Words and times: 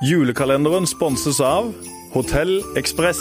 Julekalenderen 0.00 0.86
sponses 0.86 1.42
av 1.44 1.74
Hotell 2.14 2.62
Ekspress. 2.76 3.18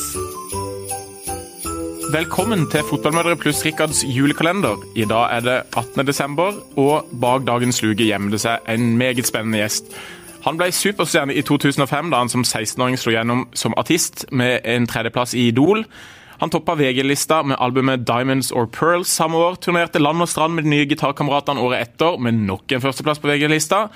Velkommen 2.13 2.61
til 2.71 2.85
Fotballmødre 2.87 3.35
pluss 3.35 3.65
Rikards 3.65 4.05
julekalender. 4.07 4.79
I 4.95 5.03
dag 5.03 5.27
er 5.35 5.43
det 5.43 5.57
18. 5.75 6.05
desember, 6.07 6.55
og 6.79 7.09
bak 7.11 7.43
dagens 7.47 7.81
luke 7.83 8.07
gjemmer 8.07 8.31
det 8.31 8.39
seg 8.45 8.63
en 8.71 8.93
meget 8.97 9.27
spennende 9.27 9.59
gjest. 9.59 9.91
Han 10.45 10.55
ble 10.55 10.69
superstjerne 10.71 11.35
i 11.35 11.43
2005 11.43 12.13
da 12.13 12.23
han 12.23 12.31
som 12.31 12.47
16-åring 12.47 12.95
slo 12.95 13.11
gjennom 13.11 13.43
som 13.51 13.75
artist 13.75 14.23
med 14.31 14.63
en 14.63 14.87
tredjeplass 14.87 15.35
i 15.35 15.49
Idol. 15.49 15.83
Han 16.39 16.49
toppa 16.49 16.77
VG-lista 16.79 17.41
med 17.43 17.59
albumet 17.59 18.07
'Diamonds 18.07 18.53
or 18.55 18.71
Pearls' 18.71 19.11
samme 19.11 19.35
år. 19.35 19.59
Turnerte 19.59 19.99
land 19.99 20.21
og 20.21 20.29
strand 20.29 20.53
med 20.53 20.63
de 20.63 20.69
nye 20.69 20.87
gitarkameratene 20.87 21.59
året 21.59 21.81
etter, 21.81 22.17
med 22.17 22.39
nok 22.39 22.71
en 22.71 22.81
førsteplass 22.81 23.19
på 23.19 23.27
VG-lista. 23.27 23.89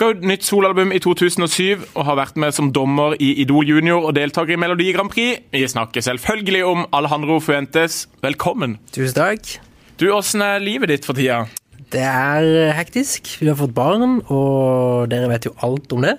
Ga 0.00 0.08
ut 0.14 0.22
nytt 0.24 0.44
soloalbum 0.46 0.92
i 0.96 1.00
2007 1.04 1.82
og 1.92 2.06
har 2.08 2.16
vært 2.16 2.38
med 2.40 2.54
som 2.56 2.70
dommer 2.72 3.12
i 3.20 3.34
Idol 3.44 3.68
Junior 3.68 4.06
og 4.08 4.14
deltaker 4.16 4.56
i 4.56 4.60
Melodi 4.60 4.88
Grand 4.96 5.12
Prix. 5.12 5.42
Vi 5.52 5.66
snakker 5.68 6.04
selvfølgelig 6.04 6.64
om 6.64 6.86
Alejandro 6.96 7.36
Fuentes. 7.44 8.06
Velkommen. 8.24 8.78
Tusen 8.94 9.18
takk. 9.18 9.58
Du, 10.00 10.08
Åssen 10.16 10.40
er 10.44 10.62
livet 10.64 10.88
ditt 10.94 11.04
for 11.04 11.18
tida? 11.18 11.44
Det 11.92 12.00
er 12.00 12.72
hektisk. 12.72 13.28
Vi 13.42 13.50
har 13.50 13.56
fått 13.58 13.74
barn, 13.76 14.22
og 14.32 15.10
dere 15.12 15.28
vet 15.28 15.44
jo 15.48 15.52
alt 15.66 15.92
om 15.92 16.06
det. 16.06 16.14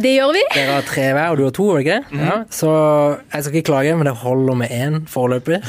Det 0.00 0.14
gjør 0.14 0.32
vi. 0.34 0.44
Dere 0.54 0.78
har 0.78 0.86
tre 0.88 1.04
hver, 1.12 1.34
og 1.34 1.38
du 1.38 1.44
har 1.44 1.52
to, 1.54 1.66
var 1.68 1.82
det 1.82 1.84
ikke? 1.84 1.98
Mhm. 2.08 2.22
Ja, 2.24 2.36
så 2.50 2.70
jeg 3.34 3.44
skal 3.44 3.58
ikke 3.58 3.68
klage, 3.68 3.96
men 3.98 4.08
det 4.08 4.16
holder 4.22 4.54
med 4.62 4.72
én 4.72 5.02
foreløpig. 5.06 5.60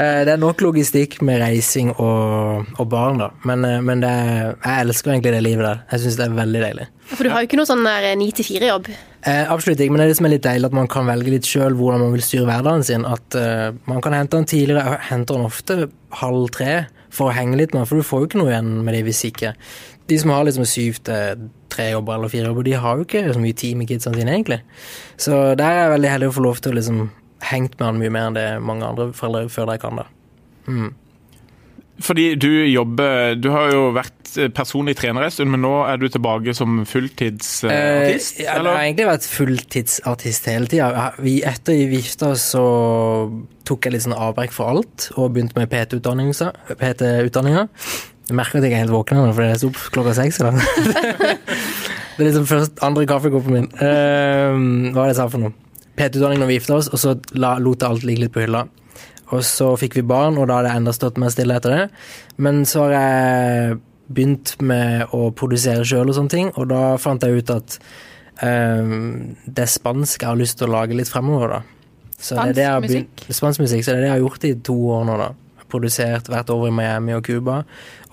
Eh, 0.00 0.24
det 0.26 0.32
er 0.32 0.40
nok 0.40 0.58
logistikk 0.64 1.20
med 1.22 1.38
reising 1.38 1.92
og, 2.02 2.64
og 2.80 2.86
barn, 2.90 3.20
da. 3.20 3.28
Men, 3.46 3.62
eh, 3.68 3.82
men 3.84 4.00
det 4.02 4.08
er, 4.10 4.56
jeg 4.56 4.86
elsker 4.88 5.12
egentlig 5.12 5.34
det 5.36 5.42
livet 5.44 5.68
der. 5.68 5.82
Jeg 5.92 6.02
syns 6.02 6.16
det 6.18 6.24
er 6.24 6.34
veldig 6.34 6.62
deilig. 6.64 6.86
For 7.12 7.22
du 7.22 7.30
har 7.30 7.44
jo 7.44 7.46
ikke 7.46 7.60
noe 7.60 7.68
sånn 7.68 7.86
ni 8.18 8.26
til 8.34 8.48
fire-jobb. 8.48 8.88
Eh, 8.90 9.44
absolutt 9.52 9.78
ikke, 9.78 9.94
men 9.94 10.02
det 10.02 10.08
er 10.08 10.10
det 10.10 10.16
som 10.18 10.26
er 10.26 10.34
litt 10.34 10.48
deilig 10.48 10.66
at 10.66 10.74
man 10.80 10.90
kan 10.90 11.06
velge 11.06 11.36
litt 11.36 11.46
sjøl 11.46 11.78
hvordan 11.78 12.02
man 12.02 12.16
vil 12.16 12.24
styre 12.26 12.48
hverdagen 12.48 12.82
sin. 12.88 13.06
At 13.06 13.38
uh, 13.38 13.70
man 13.86 14.02
kan 14.02 14.16
hente 14.18 14.36
den 14.40 14.48
tidligere, 14.50 14.82
jeg 14.96 15.06
henter 15.12 15.38
den 15.38 15.46
ofte 15.46 15.78
halv 16.24 16.50
tre 16.56 16.72
for 17.14 17.30
å 17.30 17.34
henge 17.36 17.58
litt 17.60 17.74
med 17.76 17.86
for 17.88 18.00
du 18.00 18.06
får 18.06 18.22
jo 18.22 18.30
ikke 18.30 18.40
noe 18.40 18.52
igjen 18.52 18.72
med 18.86 18.96
det 18.96 19.04
hvis 19.06 19.24
ikke. 19.30 19.54
De 20.10 20.18
som 20.20 20.32
har 20.34 20.46
liksom 20.46 20.66
syv 20.68 20.98
til 21.06 21.44
tre 21.72 21.90
jobber 21.90 22.18
eller 22.18 22.32
fire 22.32 22.50
jobber, 22.50 22.66
de 22.66 22.74
har 22.78 22.98
jo 22.98 23.06
ikke 23.06 23.22
så 23.32 23.42
mye 23.42 23.56
tid 23.58 23.78
med 23.78 23.88
kidsene 23.90 24.20
sine, 24.20 24.34
egentlig. 24.34 24.60
Så 25.16 25.38
der 25.58 25.70
er 25.70 25.80
jeg 25.84 25.94
veldig 25.94 26.12
heldig 26.12 26.28
å 26.30 26.34
få 26.36 26.44
lov 26.44 26.60
til 26.62 26.74
å 26.74 26.78
liksom 26.78 27.00
hengt 27.44 27.78
med 27.78 27.86
han 27.86 28.00
mye 28.00 28.12
mer 28.12 28.28
enn 28.28 28.36
det 28.38 28.48
mange 28.64 28.86
andre 28.88 29.08
foreldre 29.16 29.52
føler 29.52 29.76
jeg 29.76 29.84
kan, 29.86 30.02
da. 30.02 30.06
Fordi 32.02 32.34
du 32.34 32.48
jobber 32.66 33.36
Du 33.38 33.52
har 33.54 33.68
jo 33.70 33.82
vært 33.94 34.32
personlig 34.50 34.96
trener 34.98 35.22
en 35.22 35.30
stund, 35.30 35.52
men 35.52 35.62
nå 35.62 35.70
er 35.86 36.00
du 36.00 36.08
tilbake 36.10 36.50
som 36.58 36.80
fulltidsartist? 36.90 38.40
Eh, 38.40 38.42
jeg 38.42 38.50
har 38.50 38.80
egentlig 38.80 39.06
vært 39.06 39.28
fulltidsartist 39.30 40.48
hele 40.50 40.66
tida. 40.66 41.12
Etter 41.22 41.78
vi 41.86 42.00
gifta 42.00 42.32
oss, 42.34 42.48
så 42.56 42.64
tok 43.62 43.86
jeg 43.86 43.94
litt 43.94 44.06
sånn 44.08 44.16
avbrekk 44.16 44.56
for 44.56 44.72
alt, 44.72 45.06
og 45.14 45.36
begynte 45.36 45.54
med 45.54 45.70
PT-utdanninga. 45.70 46.50
PT 46.82 47.14
jeg 48.24 48.36
merker 48.38 48.58
at 48.58 48.64
jeg 48.64 48.72
er 48.72 48.84
helt 48.86 48.94
våken 48.94 49.18
nå, 49.20 49.24
for 49.36 49.44
jeg 49.44 49.60
sto 49.60 49.68
opp 49.68 49.80
klokka 49.92 50.14
seks 50.16 50.38
i 50.40 50.46
dag. 50.46 50.56
det 52.16 52.22
er 52.22 52.28
liksom 52.30 52.46
først 52.48 52.80
andre 52.86 53.04
kaffekoppen 53.08 53.52
min. 53.52 53.66
Uh, 53.76 54.94
hva 54.94 55.02
var 55.02 55.10
det 55.10 55.12
jeg 55.12 55.18
sa 55.18 55.26
for 55.28 55.44
noe? 55.44 55.52
PT-utdanning 55.94 56.40
når 56.40 56.50
vi 56.50 56.56
gifta 56.56 56.78
oss, 56.78 56.88
og 56.88 57.02
så 57.02 57.12
la, 57.36 57.54
lot 57.62 57.84
jeg 57.84 57.92
alt 57.92 58.06
ligge 58.08 58.24
litt 58.24 58.32
på 58.34 58.42
hylla. 58.46 58.64
Og 59.34 59.42
så 59.46 59.72
fikk 59.80 59.98
vi 59.98 60.06
barn, 60.06 60.38
og 60.38 60.48
da 60.48 60.60
hadde 60.60 60.72
jeg 60.72 60.82
enda 60.82 60.94
stått 60.94 61.20
mer 61.20 61.32
stille 61.34 61.58
etter 61.58 61.74
det. 61.74 61.84
Men 62.38 62.62
så 62.68 62.86
har 62.86 62.96
jeg 62.96 63.76
begynt 64.14 64.54
med 64.62 65.14
å 65.16 65.30
produsere 65.36 65.84
sjøl 65.88 66.12
og 66.12 66.18
sånne 66.18 66.34
ting, 66.34 66.50
og 66.60 66.68
da 66.72 66.82
fant 67.00 67.24
jeg 67.24 67.40
ut 67.40 67.54
at 67.54 67.78
um, 68.44 69.32
det 69.46 69.64
er 69.64 69.72
spansk 69.72 70.20
jeg 70.22 70.28
har 70.28 70.40
lyst 70.40 70.60
til 70.60 70.68
å 70.68 70.74
lage 70.76 70.98
litt 70.98 71.10
fremover, 71.10 71.56
da. 71.56 71.62
Så 72.24 72.36
det 72.40 72.54
det 72.56 72.64
jeg 72.64 73.34
spansk 73.36 73.64
musikk. 73.64 73.82
Så 73.84 73.92
det 73.92 73.98
er 73.98 74.04
det 74.04 74.10
jeg 74.12 74.16
har 74.16 74.22
gjort 74.22 74.46
i 74.48 74.52
to 74.64 74.76
år 74.96 75.08
nå, 75.08 75.16
da. 75.20 75.32
Produsert, 75.74 76.30
vært 76.30 76.52
over 76.54 76.70
i 76.70 76.76
Miami 76.76 77.16
og 77.16 77.24
Cuba 77.26 77.64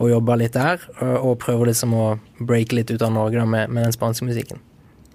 og 0.01 0.09
jobba 0.09 0.35
litt 0.41 0.55
der. 0.57 0.81
Og 1.21 1.37
prøver 1.39 1.69
liksom 1.69 1.93
å 1.93 2.05
breake 2.39 2.73
litt 2.75 2.91
ut 2.91 3.03
av 3.05 3.13
Norge 3.13 3.37
da 3.37 3.45
med, 3.45 3.69
med 3.69 3.85
den 3.85 3.95
spanske 3.95 4.25
musikken. 4.25 4.59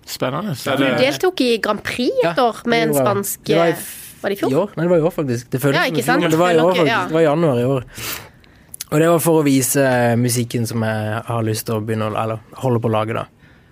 Spennende. 0.07 0.55
Så 0.55 0.77
Du 0.79 0.85
deltok 0.87 1.43
i 1.43 1.57
Grand 1.59 1.83
Prix 1.83 2.15
et 2.23 2.39
Ja, 2.39 2.47
år 2.47 2.63
med 2.71 2.87
en 2.87 2.95
det 2.95 3.03
spansk 3.03 3.43
det 3.49 3.59
var 3.59 3.73
i 3.73 3.79
Var 4.23 4.31
det 4.31 4.37
i 4.37 4.39
I 4.39 4.41
fjor? 4.41 4.55
år? 4.63 4.71
Nei, 4.77 4.85
det 4.87 4.91
var 4.91 4.99
i 4.99 5.07
år, 5.07 5.15
faktisk. 5.15 5.51
Det 5.51 5.61
føles 5.63 5.77
Ja, 5.77 5.85
som 5.87 5.97
i 5.97 6.03
fjor, 6.03 6.21
men 6.21 6.31
det 6.31 6.39
var 6.41 6.51
i 6.51 6.59
år, 6.59 6.73
faktisk. 6.75 6.89
ja. 6.89 7.01
Det 7.07 7.15
var 7.15 7.21
i 7.21 7.25
januar 7.29 7.61
i 7.61 7.65
år. 7.65 7.85
Og 8.93 9.01
det 9.03 9.09
var 9.11 9.19
for 9.19 9.41
å 9.41 9.45
vise 9.45 9.87
musikken 10.17 10.67
som 10.67 10.83
jeg 10.87 11.23
har 11.27 11.43
lyst 11.43 11.67
til 11.67 11.75
å 11.75 11.81
begynne 11.85 12.07
å 12.11 12.17
Eller 12.23 12.39
holde 12.63 12.81
på 12.81 12.89
å 12.89 12.93
lage, 12.93 13.15
da. 13.15 13.25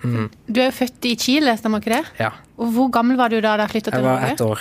Du 0.04 0.60
er 0.60 0.66
jo 0.70 0.74
født 0.76 1.06
i 1.08 1.14
Chile, 1.16 1.54
stemmer 1.56 1.80
ikke 1.80 1.94
det? 1.94 2.04
Ja. 2.20 2.30
Og 2.58 2.72
hvor 2.74 2.90
gammel 2.92 3.16
var 3.16 3.28
du 3.32 3.40
da 3.40 3.56
da 3.56 3.66
flytta 3.66 3.90
til 3.90 4.00
Jeg 4.02 4.04
var 4.04 4.20
Norge? 4.20 4.32
ett 4.32 4.40
år. 4.40 4.60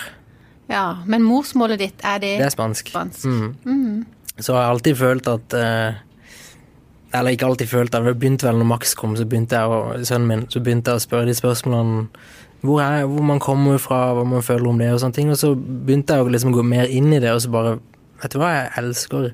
Ja, 0.70 0.96
Men 1.04 1.22
morsmålet 1.22 1.78
ditt, 1.78 2.00
er 2.04 2.18
det, 2.18 2.38
Det 2.38 2.46
er 2.46 2.54
spansk. 2.54 2.88
spansk? 2.88 3.24
Mm. 3.66 4.06
Så 4.38 4.54
jeg 4.54 4.56
har 4.56 4.70
alltid 4.72 4.96
følt 4.96 5.28
at 5.28 5.52
eh, 5.54 5.94
Eller 7.12 7.30
ikke 7.36 7.46
alltid 7.46 7.68
følt 7.68 7.90
det, 7.92 8.00
det 8.04 8.18
begynte 8.18 8.42
vel 8.48 8.56
når 8.58 8.66
Max 8.66 8.94
kom, 8.94 9.14
så 9.16 9.24
begynte 9.28 9.50
jeg 9.54 9.68
å, 9.68 10.04
sønnen 10.04 10.26
min, 10.26 10.46
så 10.50 10.60
begynte 10.64 10.90
jeg 10.90 10.96
å 10.98 11.04
spørre 11.04 11.26
de 11.26 11.34
spørsmålene 11.34 12.08
hvor, 12.64 12.80
er, 12.80 13.04
hvor 13.08 13.26
man 13.28 13.42
kommer 13.42 13.80
fra, 13.82 14.06
hva 14.16 14.24
man 14.28 14.44
føler 14.44 14.70
om 14.70 14.78
det 14.80 14.88
og 14.94 15.02
sånne 15.02 15.18
ting. 15.18 15.32
Og 15.32 15.40
så 15.40 15.52
begynte 15.54 16.16
jeg 16.16 16.24
å 16.24 16.32
liksom 16.32 16.54
gå 16.54 16.64
mer 16.66 16.88
inn 16.88 17.12
i 17.12 17.20
det, 17.20 17.34
og 17.34 17.42
så 17.44 17.52
bare 17.54 17.76
Vet 18.22 18.32
du 18.32 18.38
hva, 18.40 18.48
jeg 18.54 18.68
elsker 18.80 19.24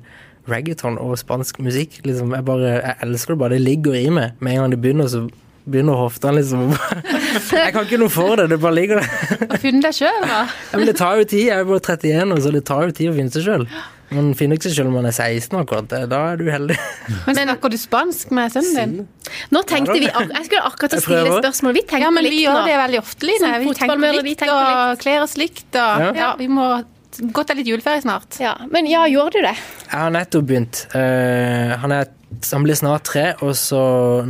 reggaeton 0.51 0.97
og 0.99 1.13
spansk 1.15 1.61
musikk. 1.63 2.01
Liksom, 2.03 2.33
jeg 2.35 2.43
bare, 2.43 2.73
jeg 2.81 2.95
elsker 3.05 3.35
det 3.35 3.39
bare. 3.39 3.55
Det 3.55 3.61
ligger 3.63 3.95
i 3.95 4.09
meg. 4.11 4.33
Med 4.43 4.57
en 4.57 4.63
gang 4.63 4.73
det 4.73 4.79
begynner, 4.83 5.07
så 5.07 5.21
begynner 5.69 5.95
hoftene 5.95 6.39
liksom 6.39 6.71
Jeg 7.61 7.71
kan 7.75 7.85
ikke 7.85 7.99
noe 8.01 8.11
for 8.11 8.35
det, 8.39 8.49
det 8.51 8.57
bare 8.59 8.75
ligger 8.75 8.99
der. 8.99 9.55
Finne 9.61 9.83
deg 9.85 9.95
sjøl, 9.95 10.17
da? 10.25 10.41
Ja, 10.49 10.81
men 10.81 10.89
det 10.89 10.97
tar 10.99 11.21
jo 11.21 11.27
tid. 11.29 11.45
Jeg 11.51 11.61
er 11.61 11.69
bare 11.69 11.85
31, 11.85 12.35
og 12.35 12.43
så 12.43 12.53
det 12.57 12.63
tar 12.67 12.83
jo 12.89 12.95
tid 12.97 13.13
å 13.13 13.15
finne 13.21 13.35
seg 13.37 13.47
sjøl. 13.47 13.67
Man 14.11 14.33
finner 14.35 14.59
ikke 14.59 14.67
seg 14.67 14.81
selv 14.81 14.91
om 14.91 14.97
man 14.99 15.07
er 15.07 15.15
16 15.15 15.55
akkurat. 15.61 15.93
Da 16.11 16.21
er 16.33 16.39
du 16.39 16.47
heldig. 16.51 16.75
Men 17.27 17.37
snakker 17.37 17.71
du 17.71 17.77
spansk 17.79 18.31
med 18.35 18.51
sønnen 18.51 18.79
din? 18.99 19.09
Nå 19.55 19.63
tenkte 19.69 19.95
vi 19.95 20.09
ak 20.09 20.33
Jeg 20.35 20.47
skulle 20.49 20.63
akkurat 20.67 20.95
å 20.97 21.03
stille 21.05 21.35
spørsmål. 21.37 21.75
Vi 21.79 21.83
tenker 21.87 22.07
Ja, 22.07 22.13
men 22.13 22.27
vi 22.27 22.33
likt 22.33 22.43
gjør 22.43 22.65
det 22.67 22.79
veldig 22.81 22.99
ofte, 22.99 23.27
Line. 23.29 23.51
Vi 23.63 23.69
tenker 23.69 23.83
fotballmødre, 23.85 24.23
vi 24.25 24.33
tenker 24.41 24.71
og 24.71 25.03
kler 25.03 25.23
oss 25.23 25.37
likt 25.39 25.69
og 25.79 26.03
Ja. 26.05 26.09
ja, 26.17 26.31
vi 26.39 26.49
må 26.51 26.71
Godt 27.11 27.49
det 27.49 27.53
er 27.53 27.57
litt 27.59 27.67
juleferie 27.67 28.01
snart. 28.05 28.37
Ja, 28.39 28.53
men 28.71 28.87
ja, 28.87 29.01
gjorde 29.11 29.35
du 29.35 29.43
det? 29.43 29.57
Jeg 29.83 29.99
har 29.99 30.13
nettopp 30.15 30.45
begynt. 30.47 30.85
Uh, 30.95 31.75
han, 31.81 31.91
er, 31.91 32.07
han 32.39 32.63
blir 32.63 32.79
snart 32.79 33.03
tre, 33.09 33.25
og 33.43 33.51
så 33.59 33.81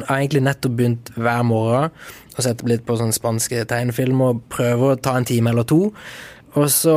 har 0.08 0.18
jeg 0.18 0.26
egentlig 0.26 0.42
nettopp 0.48 0.74
begynt 0.80 1.12
hver 1.14 1.46
morgen 1.46 1.94
å 2.34 2.42
sette 2.42 2.66
litt 2.66 2.82
på 2.88 2.98
sånne 2.98 3.14
spanske 3.14 3.62
tegnefilmer 3.70 4.34
og 4.34 4.42
prøve 4.50 4.96
å 4.96 4.98
ta 4.98 5.14
en 5.20 5.30
time 5.30 5.54
eller 5.54 5.68
to. 5.70 5.92
Og 6.60 6.68
så 6.68 6.94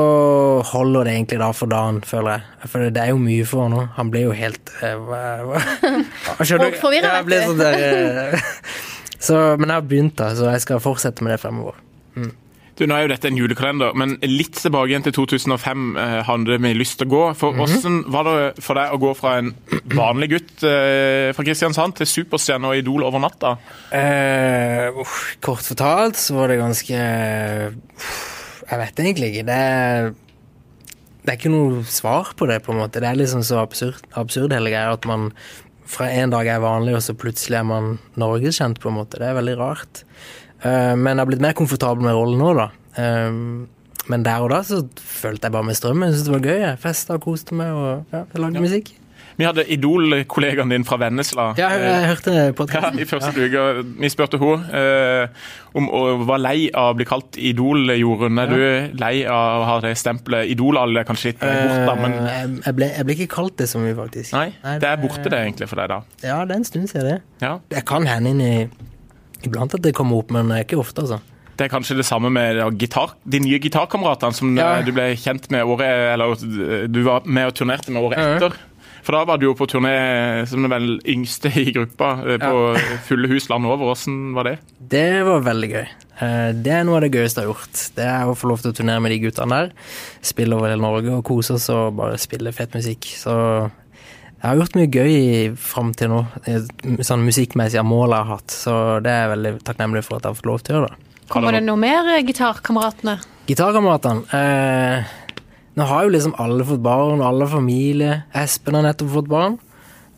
holder 0.66 1.06
det 1.06 1.12
egentlig 1.14 1.38
da 1.38 1.50
for 1.54 1.70
dagen, 1.70 2.00
føler 2.02 2.40
jeg. 2.40 2.70
For 2.72 2.88
det 2.90 3.02
er 3.04 3.12
jo 3.12 3.20
mye 3.22 3.44
for 3.46 3.62
han 3.68 3.76
nå. 3.76 3.84
Han 3.98 4.10
blir 4.10 4.26
jo 4.26 4.32
helt 4.34 4.72
eh? 4.82 4.96
Skjønner 6.42 6.74
du? 6.74 6.80
Ja, 6.98 7.20
jeg 7.20 7.28
blir 7.28 7.38
vet 7.38 7.46
du. 7.46 7.52
sånn 7.52 7.60
der, 7.62 7.84
eh, 8.34 8.48
så, 9.28 9.42
men 9.60 9.70
jeg 9.70 9.76
har 9.78 9.86
begynt, 9.92 10.16
da, 10.18 10.32
så 10.34 10.50
jeg 10.50 10.64
skal 10.66 10.82
fortsette 10.82 11.22
med 11.22 11.36
det 11.36 11.38
fremover. 11.44 11.78
du, 12.74 12.82
nå 12.90 12.96
er 12.96 13.04
jo 13.04 13.12
dette 13.12 13.30
en 13.30 13.38
julekalender, 13.38 13.94
men 13.94 14.16
litt 14.26 14.58
tilbake 14.58 14.90
igjen 14.90 15.06
til 15.06 15.14
2005 15.20 15.86
eh, 16.02 16.16
hadde 16.26 16.58
vi 16.66 16.74
lyst 16.74 16.98
til 16.98 17.06
å 17.06 17.14
gå. 17.14 17.22
For 17.38 17.54
Hvordan 17.54 18.00
var 18.10 18.26
det 18.26 18.64
for 18.66 18.80
deg 18.80 18.90
å 18.96 19.00
gå 19.06 19.14
fra 19.14 19.36
en 19.38 19.54
vanlig 20.02 20.32
gutt 20.34 20.66
eh, 20.66 21.30
fra 21.36 21.46
Kristiansand 21.46 21.94
til 22.02 22.10
superstjerne 22.10 22.74
og 22.74 22.82
idol 22.82 23.06
over 23.06 23.22
natta? 23.22 23.54
Eh, 23.94 24.90
kort 25.46 25.62
fortalt 25.70 26.18
så 26.18 26.40
var 26.42 26.50
det 26.50 26.58
ganske 26.58 27.04
uff, 27.94 28.33
Jeg 28.64 28.80
vet 28.80 29.02
egentlig 29.02 29.30
ikke. 29.32 29.46
Det 29.48 29.58
er, 29.58 30.08
det 31.24 31.32
er 31.32 31.38
ikke 31.38 31.52
noe 31.52 31.84
svar 31.88 32.32
på 32.38 32.48
det, 32.50 32.62
på 32.64 32.72
en 32.74 32.80
måte. 32.82 33.02
Det 33.02 33.10
er 33.10 33.20
liksom 33.20 33.44
så 33.46 33.60
absurd, 33.62 34.02
absurd 34.20 34.54
hele 34.56 34.72
greia 34.72 34.94
at 34.94 35.06
man 35.08 35.30
fra 35.88 36.08
en 36.08 36.32
dag 36.32 36.48
er 36.48 36.64
vanlig, 36.64 36.94
og 36.96 37.04
så 37.04 37.16
plutselig 37.18 37.60
er 37.60 37.68
man 37.68 37.98
norgeskjent, 38.20 38.80
på 38.80 38.90
en 38.90 38.98
måte. 39.02 39.20
Det 39.20 39.28
er 39.28 39.36
veldig 39.36 39.56
rart. 39.60 40.04
Eh, 40.64 40.94
men 40.96 41.12
jeg 41.12 41.20
har 41.22 41.30
blitt 41.30 41.44
mer 41.44 41.56
komfortabel 41.58 42.06
med 42.06 42.16
rollen 42.16 42.40
nå, 42.40 42.52
da. 42.56 42.70
Eh, 43.00 43.40
men 44.12 44.24
der 44.24 44.44
og 44.44 44.52
da 44.52 44.60
så 44.66 44.82
følte 45.00 45.48
jeg 45.48 45.56
bare 45.56 45.68
med 45.68 45.78
strømmen. 45.78 46.10
Jeg 46.10 46.18
syntes 46.18 46.28
det 46.28 46.34
var 46.34 46.48
gøy. 46.48 46.60
Jeg 46.60 46.82
festa 46.82 47.16
og 47.16 47.24
koste 47.24 47.56
meg 47.56 47.72
og 47.72 48.12
ja, 48.12 48.24
lagde 48.36 48.60
ja. 48.60 48.64
musikk. 48.64 48.92
Vi 49.36 49.44
hadde 49.44 49.64
Idol-kollegaen 49.74 50.70
din 50.70 50.84
fra 50.86 50.96
Vennesla. 51.02 51.48
Ja, 51.58 51.68
jeg, 51.74 51.82
jeg 51.88 52.08
hørte 52.12 52.34
Ja. 52.74 52.90
I 52.94 53.06
første 53.08 53.32
uke. 53.34 53.64
Vi 53.98 54.10
spurte 54.12 54.38
henne 54.38 54.78
eh, 54.78 55.28
om 55.74 55.88
hun 55.90 56.22
var 56.28 56.38
lei 56.38 56.68
av 56.70 56.92
å 56.92 56.96
bli 57.00 57.06
kalt 57.08 57.38
Idol, 57.38 57.88
Jorunn. 57.98 58.38
Er 58.38 58.52
du 58.52 58.96
lei 59.00 59.24
av 59.26 59.64
å 59.64 59.66
ha 59.72 59.80
det 59.82 59.94
stempelet 59.98 60.46
Idol? 60.54 60.78
Alle 60.78 61.02
er 61.02 61.08
kanskje 61.08 61.32
litt 61.32 61.42
borte, 61.42 61.82
da, 61.88 61.94
men 61.98 62.14
Eh, 62.24 62.40
jeg, 62.68 62.74
ble, 62.78 62.90
jeg 62.94 63.04
ble 63.08 63.16
ikke 63.18 63.30
kalt 63.34 63.56
det 63.58 63.66
så 63.70 63.82
mye, 63.82 63.94
faktisk. 63.98 64.32
nei, 64.38 64.48
det 64.80 64.88
er 64.92 64.96
borte 65.02 65.26
det 65.30 65.40
egentlig 65.42 65.68
for 65.68 65.82
deg, 65.82 65.90
da. 65.90 66.00
Ja, 66.22 66.38
det 66.46 66.54
er 66.54 66.60
en 66.62 66.64
stund 66.70 66.88
siden 66.90 67.10
det. 67.10 67.20
Ja. 67.42 67.56
Det 67.74 67.84
kan 67.90 68.06
hende 68.06 68.30
inn 68.30 68.40
i 68.44 68.54
iblant 69.44 69.74
at 69.76 69.82
det 69.84 69.92
kommer 69.98 70.22
opp, 70.22 70.30
men 70.32 70.48
ikke 70.62 70.78
ofte, 70.80 71.02
altså. 71.04 71.18
Det 71.54 71.68
er 71.68 71.70
kanskje 71.70 71.94
det 72.00 72.04
samme 72.08 72.30
med 72.34 72.58
gitar, 72.82 73.12
de 73.30 73.38
nye 73.38 73.58
gitarkameratene 73.62 74.34
som 74.34 74.56
Ja. 74.56 74.76
eh, 74.78 74.84
du 74.86 74.90
ble 74.92 75.10
kjent 75.14 75.50
med 75.54 75.62
året 75.62 75.86
Eller 76.14 76.32
eh, 76.34 76.86
du 76.90 77.02
var 77.06 77.22
med 77.26 77.46
og 77.46 77.54
turnerte 77.54 77.92
med 77.94 78.02
året 78.02 78.18
Ja. 78.18 78.32
etter. 78.36 78.56
For 79.04 79.12
da 79.12 79.24
var 79.28 79.36
du 79.40 79.44
jo 79.50 79.54
på 79.58 79.66
turné 79.68 79.92
som 80.48 80.64
den 80.64 80.72
vel 80.72 80.86
yngste 81.12 81.50
i 81.60 81.66
gruppa, 81.76 82.14
eh, 82.24 82.38
på 82.40 83.00
fulle 83.04 83.28
hus 83.28 83.50
landet 83.52 83.68
over. 83.74 83.90
Hvordan 83.92 84.32
var 84.38 84.48
det? 84.48 84.54
Det 84.94 85.04
var 85.26 85.42
veldig 85.44 85.70
gøy. 85.74 85.86
Eh, 86.24 86.52
Det 86.64 86.72
er 86.72 86.84
noe 86.88 86.96
av 86.96 87.04
det 87.04 87.12
gøyeste 87.12 87.42
jeg 87.42 87.46
har 87.46 87.52
gjort. 87.52 87.82
Det 87.98 88.06
er 88.08 88.24
å 88.32 88.36
få 88.38 88.48
lov 88.48 88.62
til 88.64 88.72
å 88.72 88.76
turnere 88.78 89.02
med 89.04 89.12
de 89.12 89.18
guttene 89.26 89.50
der. 89.60 89.72
Spille 90.24 90.56
over 90.56 90.72
hele 90.72 90.80
Norge 90.80 91.12
og 91.18 91.24
kose 91.28 91.54
oss 91.58 91.68
og 91.74 91.96
bare 92.00 92.16
spille 92.22 92.52
fett 92.56 92.72
musikk. 92.72 93.04
Så 93.20 93.34
jeg 93.68 94.48
har 94.48 94.56
gjort 94.56 94.74
mye 94.80 94.88
gøy 94.92 95.56
fram 95.56 95.92
til 95.96 96.08
nå. 96.08 96.22
Sånn 97.04 97.24
musikkmessig 97.28 97.78
av 97.80 97.84
mål 97.88 98.08
jeg 98.16 98.24
har 98.24 98.32
hatt. 98.38 98.48
Så 98.56 99.02
det 99.04 99.12
er 99.12 99.20
jeg 99.28 99.32
veldig 99.36 99.52
takknemlig 99.68 100.04
for 100.04 100.16
at 100.16 100.22
jeg 100.24 100.32
har 100.32 100.40
fått 100.40 100.50
lov 100.52 100.62
til 100.64 100.74
å 100.74 100.78
gjøre. 100.80 100.88
det. 100.96 101.28
Kommer 101.32 101.52
det 101.56 101.62
noe 101.64 101.76
mer, 101.80 102.08
eh, 102.16 102.22
gitarkameratene? 102.24 103.18
Gitarkameratene. 103.48 104.24
Eh, 104.32 105.04
nå 105.74 105.86
har 105.90 106.06
jo 106.06 106.14
liksom 106.14 106.34
alle 106.38 106.66
fått 106.66 106.82
barn, 106.84 107.20
og 107.20 107.28
alle 107.28 107.48
familie. 107.50 108.18
Espen 108.36 108.78
har 108.78 108.86
nettopp 108.86 109.14
fått 109.16 109.30
barn. 109.30 109.56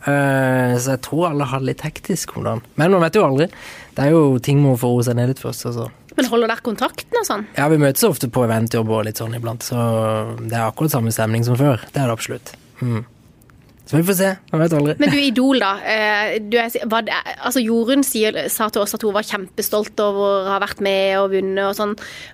Uh, 0.07 0.77
så 0.79 0.93
jeg 0.93 1.03
tror 1.03 1.31
alle 1.33 1.47
har 1.51 1.63
det 1.63 1.73
litt 1.73 1.87
hektisk 1.87 2.37
om 2.37 2.45
dagen. 2.47 2.61
Men 2.79 2.93
man 2.95 3.03
vet 3.07 3.17
jo 3.19 3.25
aldri. 3.27 3.49
Det 3.97 4.05
er 4.05 4.13
jo 4.15 4.37
ting 4.39 4.61
må 4.63 4.77
få 4.79 4.93
roe 4.93 5.07
seg 5.07 5.17
ned 5.19 5.33
litt 5.33 5.43
først. 5.43 5.67
Altså. 5.71 5.89
Men 6.17 6.29
holder 6.31 6.53
dere 6.53 6.65
kontakten 6.65 7.19
og 7.21 7.27
sånn? 7.29 7.45
Ja, 7.57 7.67
vi 7.73 7.81
møtes 7.81 8.05
ofte 8.07 8.31
på 8.33 8.45
eventjobb 8.47 8.93
og 8.93 9.05
litt 9.09 9.21
sånn 9.21 9.35
iblant, 9.37 9.67
så 9.67 9.77
det 10.39 10.55
er 10.55 10.69
akkurat 10.69 10.95
samme 10.95 11.13
stemning 11.13 11.45
som 11.45 11.59
før. 11.61 11.83
Det 11.93 12.01
er 12.01 12.09
det 12.09 12.15
absolutt. 12.15 12.55
Mm. 12.81 13.03
Så 13.87 13.95
vi 14.01 14.03
får 14.03 14.17
se. 14.19 14.29
Man 14.51 14.61
vet 14.65 14.73
aldri. 14.75 14.95
Men 14.99 15.13
du, 15.13 15.17
Idol, 15.23 15.61
da. 15.63 15.69
eh, 15.87 16.39
Du 16.43 16.57
er, 16.59 16.73
var, 16.91 17.07
altså 17.39 17.61
Jorunn 17.63 18.03
sier, 18.03 18.35
sa 18.51 18.67
til 18.75 18.83
oss 18.83 18.97
at 18.97 19.03
hun 19.07 19.13
var 19.15 19.23
kjempestolt 19.23 20.01
over 20.03 20.25
å 20.27 20.49
ha 20.51 20.57
vært 20.59 20.81
med 20.83 21.15
og 21.21 21.31
vunnet 21.31 21.63
og 21.69 21.77
sånn. 21.79 21.93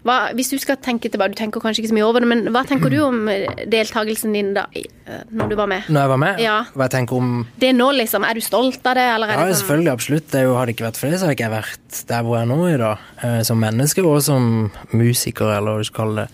Hva, 0.08 0.30
hvis 0.32 0.48
du 0.48 0.56
skal 0.62 0.78
tenke 0.80 1.10
tilbake, 1.12 1.34
du 1.36 1.40
tenker 1.42 1.60
kanskje 1.60 1.82
ikke 1.84 1.92
så 1.92 1.98
mye 1.98 2.06
over 2.08 2.24
det, 2.24 2.30
men 2.32 2.46
hva 2.54 2.62
tenker 2.64 2.88
du 2.88 2.96
om 3.04 3.28
eh, 3.28 3.44
deltakelsen 3.68 4.32
din 4.32 4.54
da, 4.56 4.64
eh, 4.72 5.20
når 5.28 5.52
du 5.52 5.56
var 5.60 5.68
med? 5.74 5.92
Når 5.92 6.00
jeg 6.06 6.12
var 6.14 6.22
med, 6.24 6.40
Ja. 6.40 6.56
hva 6.72 6.88
jeg 6.88 6.96
tenker 6.96 7.20
om 7.20 7.46
Det 7.60 7.74
nå, 7.76 7.90
liksom. 8.00 8.24
Er 8.24 8.34
du 8.34 8.40
stolt 8.40 8.80
av 8.88 8.96
det, 8.96 9.04
eller 9.12 9.28
er 9.28 9.36
Ja, 9.36 9.44
det 9.44 9.54
sånn 9.58 9.62
selvfølgelig, 9.66 9.92
absolutt. 9.92 10.30
Det 10.32 10.40
er 10.40 10.48
jo, 10.48 10.56
hadde 10.56 10.66
det 10.72 10.76
ikke 10.78 10.88
vært 10.88 10.96
for 11.04 11.10
det, 11.12 11.20
så 11.20 11.28
hadde 11.28 11.36
ikke 11.36 11.48
jeg 11.50 11.56
vært 11.58 12.02
der 12.08 12.22
hvor 12.24 12.38
jeg 12.40 12.48
er 12.48 12.52
nå 12.56 12.60
i 12.72 12.76
dag. 12.80 12.98
Eh, 13.28 13.40
som 13.44 13.60
menneske 13.60 14.00
og 14.08 14.22
som 14.24 14.70
musiker, 14.96 15.52
eller 15.58 15.76
hva 15.76 15.84
du 15.84 15.84
skal 15.92 16.00
kalle 16.06 16.24
det. 16.24 16.30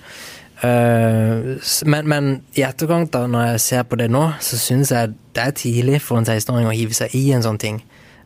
Eh, 0.58 1.68
men, 1.86 2.08
men 2.10 2.30
i 2.58 2.64
etterkant, 2.66 3.12
da, 3.14 3.26
når 3.30 3.52
jeg 3.52 3.64
ser 3.66 3.84
på 3.86 3.98
det 4.00 4.08
nå, 4.10 4.24
så 4.42 4.58
syns 4.58 4.92
jeg 4.94 5.14
det 5.36 5.44
er 5.44 5.54
tidlig 5.58 6.00
for 6.02 6.18
en 6.18 6.26
16-åring 6.26 6.66
å 6.70 6.74
hive 6.74 6.96
seg 6.96 7.14
i 7.14 7.28
en 7.36 7.44
sånn 7.46 7.60
ting. 7.62 7.78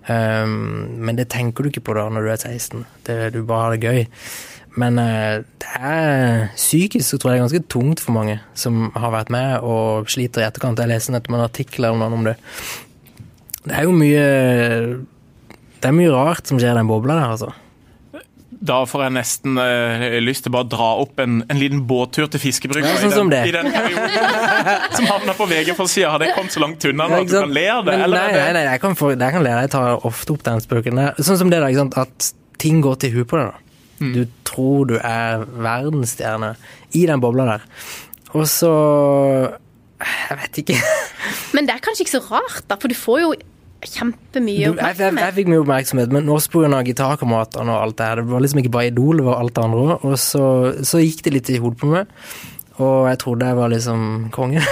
Eh, 0.08 0.46
men 0.49 1.19
det 1.19 1.29
tenker 1.34 1.64
du 1.64 1.73
ikke 1.73 1.84
på 1.90 1.99
da 1.99 2.08
når 2.08 2.25
du 2.25 2.32
er 2.32 2.40
16. 2.40 2.87
Det, 3.08 3.20
du 3.37 3.43
bare 3.44 3.69
har 3.69 3.76
det 3.76 3.93
gøy. 3.93 4.08
Men 4.81 4.96
eh, 5.02 5.43
det 5.61 5.73
er 5.76 6.46
psykisk 6.56 7.05
så 7.05 7.19
tror 7.20 7.32
jeg 7.32 7.37
det 7.37 7.43
er 7.43 7.46
ganske 7.46 7.73
tungt 7.75 8.00
for 8.00 8.17
mange 8.17 8.38
som 8.56 8.87
har 8.96 9.12
vært 9.12 9.32
med 9.34 9.67
og 9.69 10.08
sliter 10.12 10.44
i 10.44 10.49
etterkant. 10.49 10.81
Jeg 10.81 10.93
leste 10.93 11.12
nettopp 11.12 11.37
en 11.37 11.44
artikkel 11.44 11.90
eller 11.90 12.17
om 12.17 12.25
det. 12.31 12.38
Det 13.62 13.76
er 13.79 13.84
jo 13.87 13.93
mye 13.94 14.23
Det 15.79 15.87
er 15.90 15.94
mye 15.94 16.11
rart 16.11 16.49
som 16.49 16.58
skjer 16.58 16.73
i 16.73 16.79
den 16.81 16.88
bobla 16.88 17.19
der, 17.19 17.34
altså. 17.34 17.52
Da 18.62 18.76
får 18.87 19.03
jeg 19.09 19.12
nesten 19.17 19.56
uh, 19.59 20.03
lyst 20.23 20.44
til 20.47 20.53
bare 20.55 20.67
å 20.69 20.70
dra 20.70 20.88
opp 21.03 21.19
en, 21.23 21.41
en 21.50 21.59
liten 21.59 21.81
båttur 21.88 22.29
til 22.31 22.38
fiskebrygga 22.44 22.93
Ja, 22.93 22.99
sånn 23.00 23.11
i, 23.11 23.17
som 23.17 23.31
den- 23.32 23.43
det. 23.43 23.49
i 23.50 23.55
den 23.56 23.73
perioden. 23.75 24.85
Som 24.94 25.09
havna 25.11 25.35
på 25.35 25.49
VG-forsida. 25.50 26.12
Har 26.14 26.23
det 26.23 26.29
kommet 26.37 26.55
så 26.55 26.62
langt 26.62 26.85
unna 26.87 27.09
nå 27.11 27.17
Ja, 27.19 27.25
at 27.25 27.32
du 27.32 27.35
kan 27.41 27.56
le 27.56 27.64
av 27.75 27.82
det? 27.88 27.97
Men 27.99 28.14
nei, 28.14 28.29
nei, 28.37 28.47
nei, 28.61 28.62
jeg 28.69 28.82
kan, 28.85 28.94
for, 29.00 29.17
jeg 29.17 29.35
kan 29.35 29.43
le. 29.43 29.56
Jeg 29.64 29.73
tar 29.75 30.06
ofte 30.06 30.37
opp 30.37 30.44
den 30.47 30.62
spøken. 30.62 31.03
Sånn 31.19 31.41
som 31.43 31.50
det 31.50 31.59
da, 31.64 31.73
ikke 31.75 31.82
sant. 31.82 31.99
At 32.05 32.31
ting 32.62 32.79
går 32.87 33.00
til 33.03 33.17
huet 33.19 33.31
på 33.32 33.41
deg, 33.41 33.50
da. 33.50 33.59
Mm. 34.03 34.12
Du 34.14 34.23
tror 34.47 34.87
du 34.93 34.97
er 34.99 35.43
verdensstjerne 35.62 36.55
i 36.99 37.03
den 37.11 37.20
bobla 37.23 37.49
der. 37.56 37.67
Og 38.38 38.47
så 38.50 38.70
Jeg 40.03 40.38
vet 40.41 40.62
ikke. 40.65 40.79
Men 41.55 41.67
det 41.69 41.75
er 41.76 41.82
kanskje 41.85 42.06
ikke 42.06 42.17
så 42.17 42.23
rart, 42.31 42.62
da, 42.70 42.79
for 42.79 42.91
du 42.91 42.97
får 42.99 43.20
jo 43.26 43.32
kjempemye 43.82 44.70
oppmerksomhet. 44.70 44.99
jeg, 44.99 45.14
jeg, 45.17 45.25
jeg 45.26 45.34
fikk 45.38 45.50
mye 45.52 45.61
oppmerksomhet, 45.64 46.12
men 46.14 46.29
også 46.32 46.52
pga. 46.55 46.81
gitarkameratene 46.87 47.75
og 47.75 47.82
alt 47.88 47.96
det 47.99 48.06
her. 48.08 48.23
Det 48.23 48.31
var 48.32 48.40
liksom 48.44 48.62
ikke 48.62 48.73
bare 48.76 48.90
Idol, 48.93 49.17
det 49.23 49.26
var 49.26 49.40
alt 49.43 49.55
det 49.56 49.64
andre 49.64 49.79
òg. 49.82 50.05
Og 50.08 50.19
så, 50.23 50.44
så 50.87 51.02
gikk 51.02 51.23
det 51.26 51.32
litt 51.37 51.50
i 51.50 51.58
hodet 51.62 51.79
på 51.82 51.90
meg. 51.93 52.12
Og 52.82 53.08
jeg 53.11 53.19
trodde 53.20 53.46
jeg 53.46 53.56
var 53.58 53.69
liksom 53.70 54.05
kongen. 54.34 54.62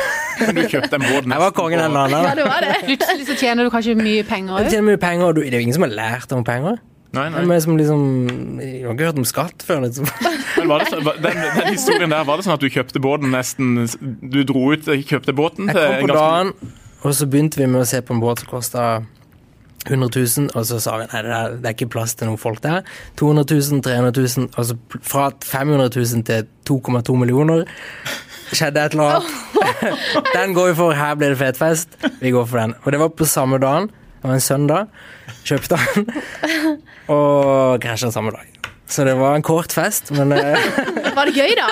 Du 0.41 0.63
kjøpte 0.73 0.97
en 0.97 1.03
båt 1.05 1.27
Jeg 1.29 1.43
var 1.43 1.51
kongen 1.57 1.83
en 1.85 1.97
eller 2.01 2.25
Ja, 2.31 2.35
det 2.39 2.47
var 2.49 2.65
det. 2.65 2.77
Plutselig 2.87 3.27
så 3.29 3.37
tjener 3.37 3.67
du 3.69 3.71
kanskje 3.75 3.93
mye 3.99 4.23
penger 4.25 4.57
òg. 4.57 4.71
tjener 4.73 4.87
mye 4.95 5.03
penger, 5.03 5.27
og 5.29 5.37
du, 5.37 5.43
det 5.45 5.53
er 5.53 5.61
jo 5.61 5.67
ingen 5.69 5.77
som 5.77 5.85
har 5.85 5.93
lært 5.99 6.33
om 6.33 6.47
penger. 6.47 6.79
Nei, 7.11 7.25
nei. 7.35 7.41
Men 7.43 7.59
som 7.61 7.75
liksom, 7.75 8.03
jeg 8.63 8.85
har 8.87 8.95
ikke 8.95 9.09
hørt 9.11 9.19
om 9.19 9.25
skatt 9.27 9.65
før. 9.67 9.81
liksom. 9.85 10.07
Men 10.61 10.69
var 10.71 10.85
det 10.85 10.93
så, 10.93 11.01
den, 11.03 11.41
den 11.59 11.73
historien 11.75 12.13
der, 12.15 12.23
var 12.29 12.39
det 12.39 12.47
sånn 12.47 12.55
at 12.57 12.63
du 12.63 12.69
kjøpte 12.71 13.03
båten 13.03 13.33
nesten 13.35 13.73
Du 14.23 14.41
dro 14.47 14.69
ut, 14.73 14.87
kjøpte 14.87 15.35
båten 15.37 15.71
Jeg 15.71 15.75
kom 15.75 16.07
på 16.07 16.11
ganske- 16.13 16.21
dagen, 16.21 16.77
og 17.03 17.15
så 17.17 17.27
begynte 17.31 17.61
vi 17.61 17.69
med 17.71 17.83
å 17.83 17.89
se 17.89 18.03
på 18.05 18.15
en 18.15 18.23
båt 18.23 18.43
som 18.43 18.51
kosta 18.51 18.85
100 19.87 20.11
000, 20.13 20.51
og 20.55 20.67
så 20.69 20.79
sa 20.83 20.97
vi 21.01 21.07
nei, 21.09 21.21
det 21.25 21.33
er, 21.33 21.55
det 21.57 21.71
er 21.71 21.77
ikke 21.77 21.93
plass 21.95 22.13
til 22.19 22.29
noen 22.29 22.41
folk 22.41 22.61
der. 22.65 22.83
200 23.21 23.47
000, 23.49 23.81
300 23.87 24.13
000, 24.37 24.51
altså 24.61 24.77
fra 25.01 25.31
500 25.41 25.89
000 25.97 26.27
til 26.29 26.51
2,2 26.69 27.17
millioner. 27.23 27.65
Skjedde 28.51 28.83
et 28.83 28.97
eller 28.97 29.17
annet. 29.17 29.33
Den 30.37 30.53
går 30.57 30.73
vi 30.73 30.77
for, 30.83 30.97
her 30.99 31.17
blir 31.17 31.33
det 31.33 31.41
fet 31.41 31.61
fest. 31.61 31.97
Vi 32.21 32.35
går 32.35 32.45
for 32.51 32.61
den. 32.61 32.75
Og 32.83 32.93
det 32.93 33.01
var 33.01 33.13
på 33.15 33.29
samme 33.29 33.61
dagen. 33.63 33.89
Det 34.21 34.29
var 34.29 34.37
en 34.37 34.45
søndag. 34.45 34.91
Kjøpte 35.47 35.79
den. 35.79 36.11
Og 37.15 37.81
krasja 37.81 38.11
samme 38.13 38.35
dag. 38.35 38.51
Så 38.91 39.07
det 39.07 39.15
var 39.21 39.39
en 39.39 39.47
kort 39.47 39.73
fest, 39.73 40.11
men 40.13 40.35
eh, 40.35 40.59
Var 41.17 41.27
det 41.31 41.35
gøy, 41.37 41.55
da? 41.59 41.67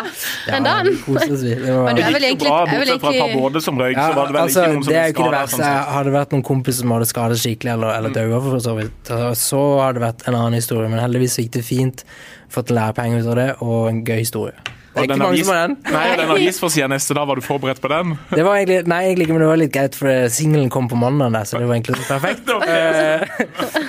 Den 0.48 0.64
ja, 0.64 0.74
dagen? 0.74 0.96
koste 1.04 1.28
vi. 1.42 1.54
Det 1.54 1.74
var, 1.74 1.84
Men 1.88 1.96
du 1.96 2.02
er 2.02 2.12
vel 2.12 2.24
egentlig- 2.28 2.48
bra, 2.48 2.60
bortsett 2.66 3.00
fra 3.00 3.10
et 3.12 3.20
par 3.20 3.40
både 3.40 3.62
som 3.62 3.78
røyk, 3.78 3.96
Ja, 3.96 4.06
så 4.10 4.14
var 4.18 4.26
det 4.26 4.34
vel 4.34 4.42
altså, 4.42 4.62
ikke 4.64 4.72
noen 4.74 4.84
som 4.84 4.92
det 4.92 4.98
er 5.02 5.12
ble 5.12 5.24
jo 5.24 5.30
det 5.30 5.38
verste. 5.38 5.56
sånn. 5.62 5.84
Hadde 5.94 6.04
det 6.10 6.16
vært 6.18 6.32
noen 6.36 6.44
kompiser 6.50 6.80
som 6.84 6.90
hadde 6.96 7.06
skadet 7.12 7.38
skikkelig, 7.42 7.72
eller, 7.72 7.94
eller 7.98 8.10
daua 8.10 8.40
for 8.40 8.58
så 8.68 8.74
vidt, 8.78 9.12
så 9.44 9.62
hadde 9.82 9.94
det 10.00 10.04
vært 10.08 10.28
en 10.28 10.34
annen 10.34 10.54
historie. 10.60 10.88
Men 10.88 10.98
heldigvis 11.00 11.38
gikk 11.38 11.50
det 11.58 11.64
fint. 11.64 12.04
Fått 12.50 12.68
lærepenger 12.72 13.20
ut 13.20 13.26
av 13.28 13.34
det, 13.36 13.48
og 13.60 13.88
en 13.88 14.04
gøy 14.04 14.18
historie. 14.24 14.54
Det 14.98 15.06
er 15.06 15.14
ikke 15.14 15.18
mange 15.22 15.44
som 15.44 15.54
har 15.54 15.62
den. 15.68 15.76
Nei, 15.94 16.04
og 16.12 16.20
den 16.22 16.32
avisforsida 16.36 16.88
neste 16.92 17.16
dag, 17.18 17.26
var 17.30 17.40
du 17.40 17.44
forberedt 17.46 17.80
på 17.84 17.90
den? 17.92 18.14
Det 18.34 18.44
var 18.46 18.58
egentlig, 18.60 18.78
nei, 18.90 19.00
egentlig 19.08 19.26
ikke, 19.28 19.36
men 19.38 19.44
det 19.46 19.50
var 19.52 19.60
litt 19.62 19.74
greit, 19.78 19.98
for 19.98 20.28
singelen 20.34 20.70
kom 20.74 20.88
på 20.90 20.98
mandag, 21.00 21.46
så 21.48 21.58
det 21.62 21.68
var 21.70 21.78
egentlig 21.78 22.06
perfekt. 22.14 22.48
Eh, 22.48 23.26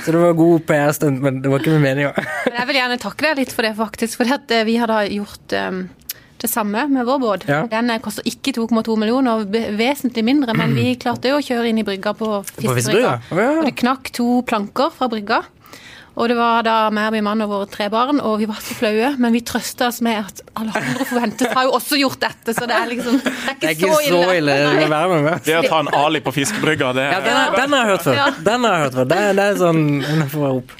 så 0.05 0.11
det 0.15 0.19
var 0.23 0.33
god 0.39 0.65
PR-stunt, 0.69 1.21
men 1.25 1.41
det 1.43 1.51
var 1.53 1.63
ikke 1.63 1.75
med 1.77 1.85
meninga. 1.89 2.13
Jeg 2.49 2.67
vil 2.71 2.79
gjerne 2.81 2.99
takke 3.01 3.27
deg 3.29 3.43
litt 3.43 3.55
for 3.55 3.67
det, 3.67 3.73
faktisk. 3.79 4.19
For 4.21 4.35
at 4.39 4.51
eh, 4.57 4.65
vi 4.69 4.77
hadde 4.81 5.03
gjort 5.19 5.57
um 5.65 5.87
det 6.39 6.47
samme 6.47 6.85
med 6.87 7.03
vår 7.03 7.17
båt. 7.19 7.41
Ja. 7.51 7.65
Den 7.67 7.89
eh, 7.91 7.97
koster 7.99 8.23
ikke 8.23 8.53
2,2 8.55 8.93
millioner, 8.95 9.41
be- 9.43 9.73
vesentlig 9.75 10.21
mindre, 10.23 10.53
men 10.55 10.71
vi 10.71 10.93
klarte 11.03 11.27
jo 11.33 11.41
å 11.41 11.43
kjøre 11.43 11.67
inn 11.67 11.81
i 11.81 11.83
brygga 11.83 12.13
på 12.15 12.29
Fiskebrygga? 12.47 12.77
fiskebrygga. 12.77 13.09
Ja. 13.35 13.47
Og 13.59 13.65
det 13.67 13.73
knakk 13.81 14.07
to 14.15 14.27
planker 14.47 14.93
fra 14.95 15.09
brygga. 15.11 15.41
Og 16.19 16.27
det 16.27 16.35
var 16.35 16.65
da 16.67 16.73
meg 16.91 17.05
og 17.07 17.13
min 17.15 17.23
mann 17.23 17.41
og 17.45 17.49
våre 17.53 17.67
tre 17.71 17.85
barn, 17.93 18.17
og 18.19 18.33
vi 18.41 18.47
var 18.49 18.57
så 18.59 18.75
flaue, 18.75 19.13
men 19.23 19.31
vi 19.31 19.39
trøsta 19.47 19.87
oss 19.87 20.01
med 20.03 20.17
at 20.19 20.41
alle 20.59 20.73
andre 20.75 21.05
forventet 21.07 21.53
har 21.55 21.63
jo 21.69 21.71
også 21.77 21.99
gjort 22.01 22.19
dette, 22.25 22.55
så 22.57 22.67
det 22.67 22.75
er 22.75 22.89
liksom 22.91 23.21
Det 23.23 23.31
er 23.31 23.53
ikke, 23.53 23.61
Det 23.61 23.69
er 23.69 23.77
ikke 23.77 24.01
så 24.09 24.33
ille. 24.35 24.57
Det 24.59 24.73
må 24.81 24.89
være 24.91 25.09
med 25.13 25.23
meg. 25.29 25.45
Det 25.47 25.55
å 25.55 25.63
ta 25.69 25.79
en 25.85 25.91
Ali 26.01 26.19
på 26.25 26.33
fiskebrygga, 26.35 26.91
det 26.97 27.05
Ja, 27.13 27.21
den, 27.23 27.37
har- 27.39 27.55
den 27.61 27.77
har 27.77 27.85
jeg 27.85 27.91
hørt 27.93 28.07
før. 28.09 28.43
Den 28.49 28.67
har 28.67 28.75
jeg 28.75 28.83
hørt 28.87 28.97
før. 28.99 29.09
Det, 29.15 29.21
det 29.39 29.47
er 29.53 29.59
sånn 29.63 29.81
Den 30.03 30.27
får 30.35 30.45
jeg 30.49 30.59
opp. 30.59 30.75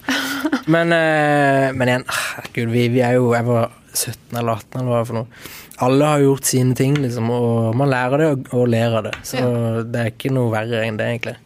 Men, 0.76 0.92
eh, 0.94 1.72
men 1.76 1.88
igjen, 1.94 2.06
ah, 2.12 2.44
gud, 2.54 2.70
vi, 2.76 2.88
vi 2.94 3.02
er 3.06 3.16
jo 3.18 3.32
Jeg 3.34 3.46
var 3.48 3.72
17 3.94 4.38
eller 4.38 4.60
18 4.60 4.80
eller 4.82 4.92
hva 4.92 5.00
er 5.02 5.08
for 5.10 5.20
noe. 5.22 5.44
Alle 5.88 6.06
har 6.12 6.20
gjort 6.20 6.44
sine 6.52 6.76
ting, 6.76 6.98
liksom, 7.00 7.30
og 7.32 7.76
man 7.80 7.88
lærer 7.90 8.20
det 8.22 8.28
og, 8.36 8.50
og 8.60 8.68
ler 8.68 8.98
av 9.00 9.06
det. 9.08 9.14
Så 9.24 9.40
det 9.88 10.02
er 10.04 10.10
ikke 10.12 10.32
noe 10.36 10.52
verre 10.52 10.84
enn 10.86 10.98
det, 11.00 11.08
egentlig. 11.14 11.38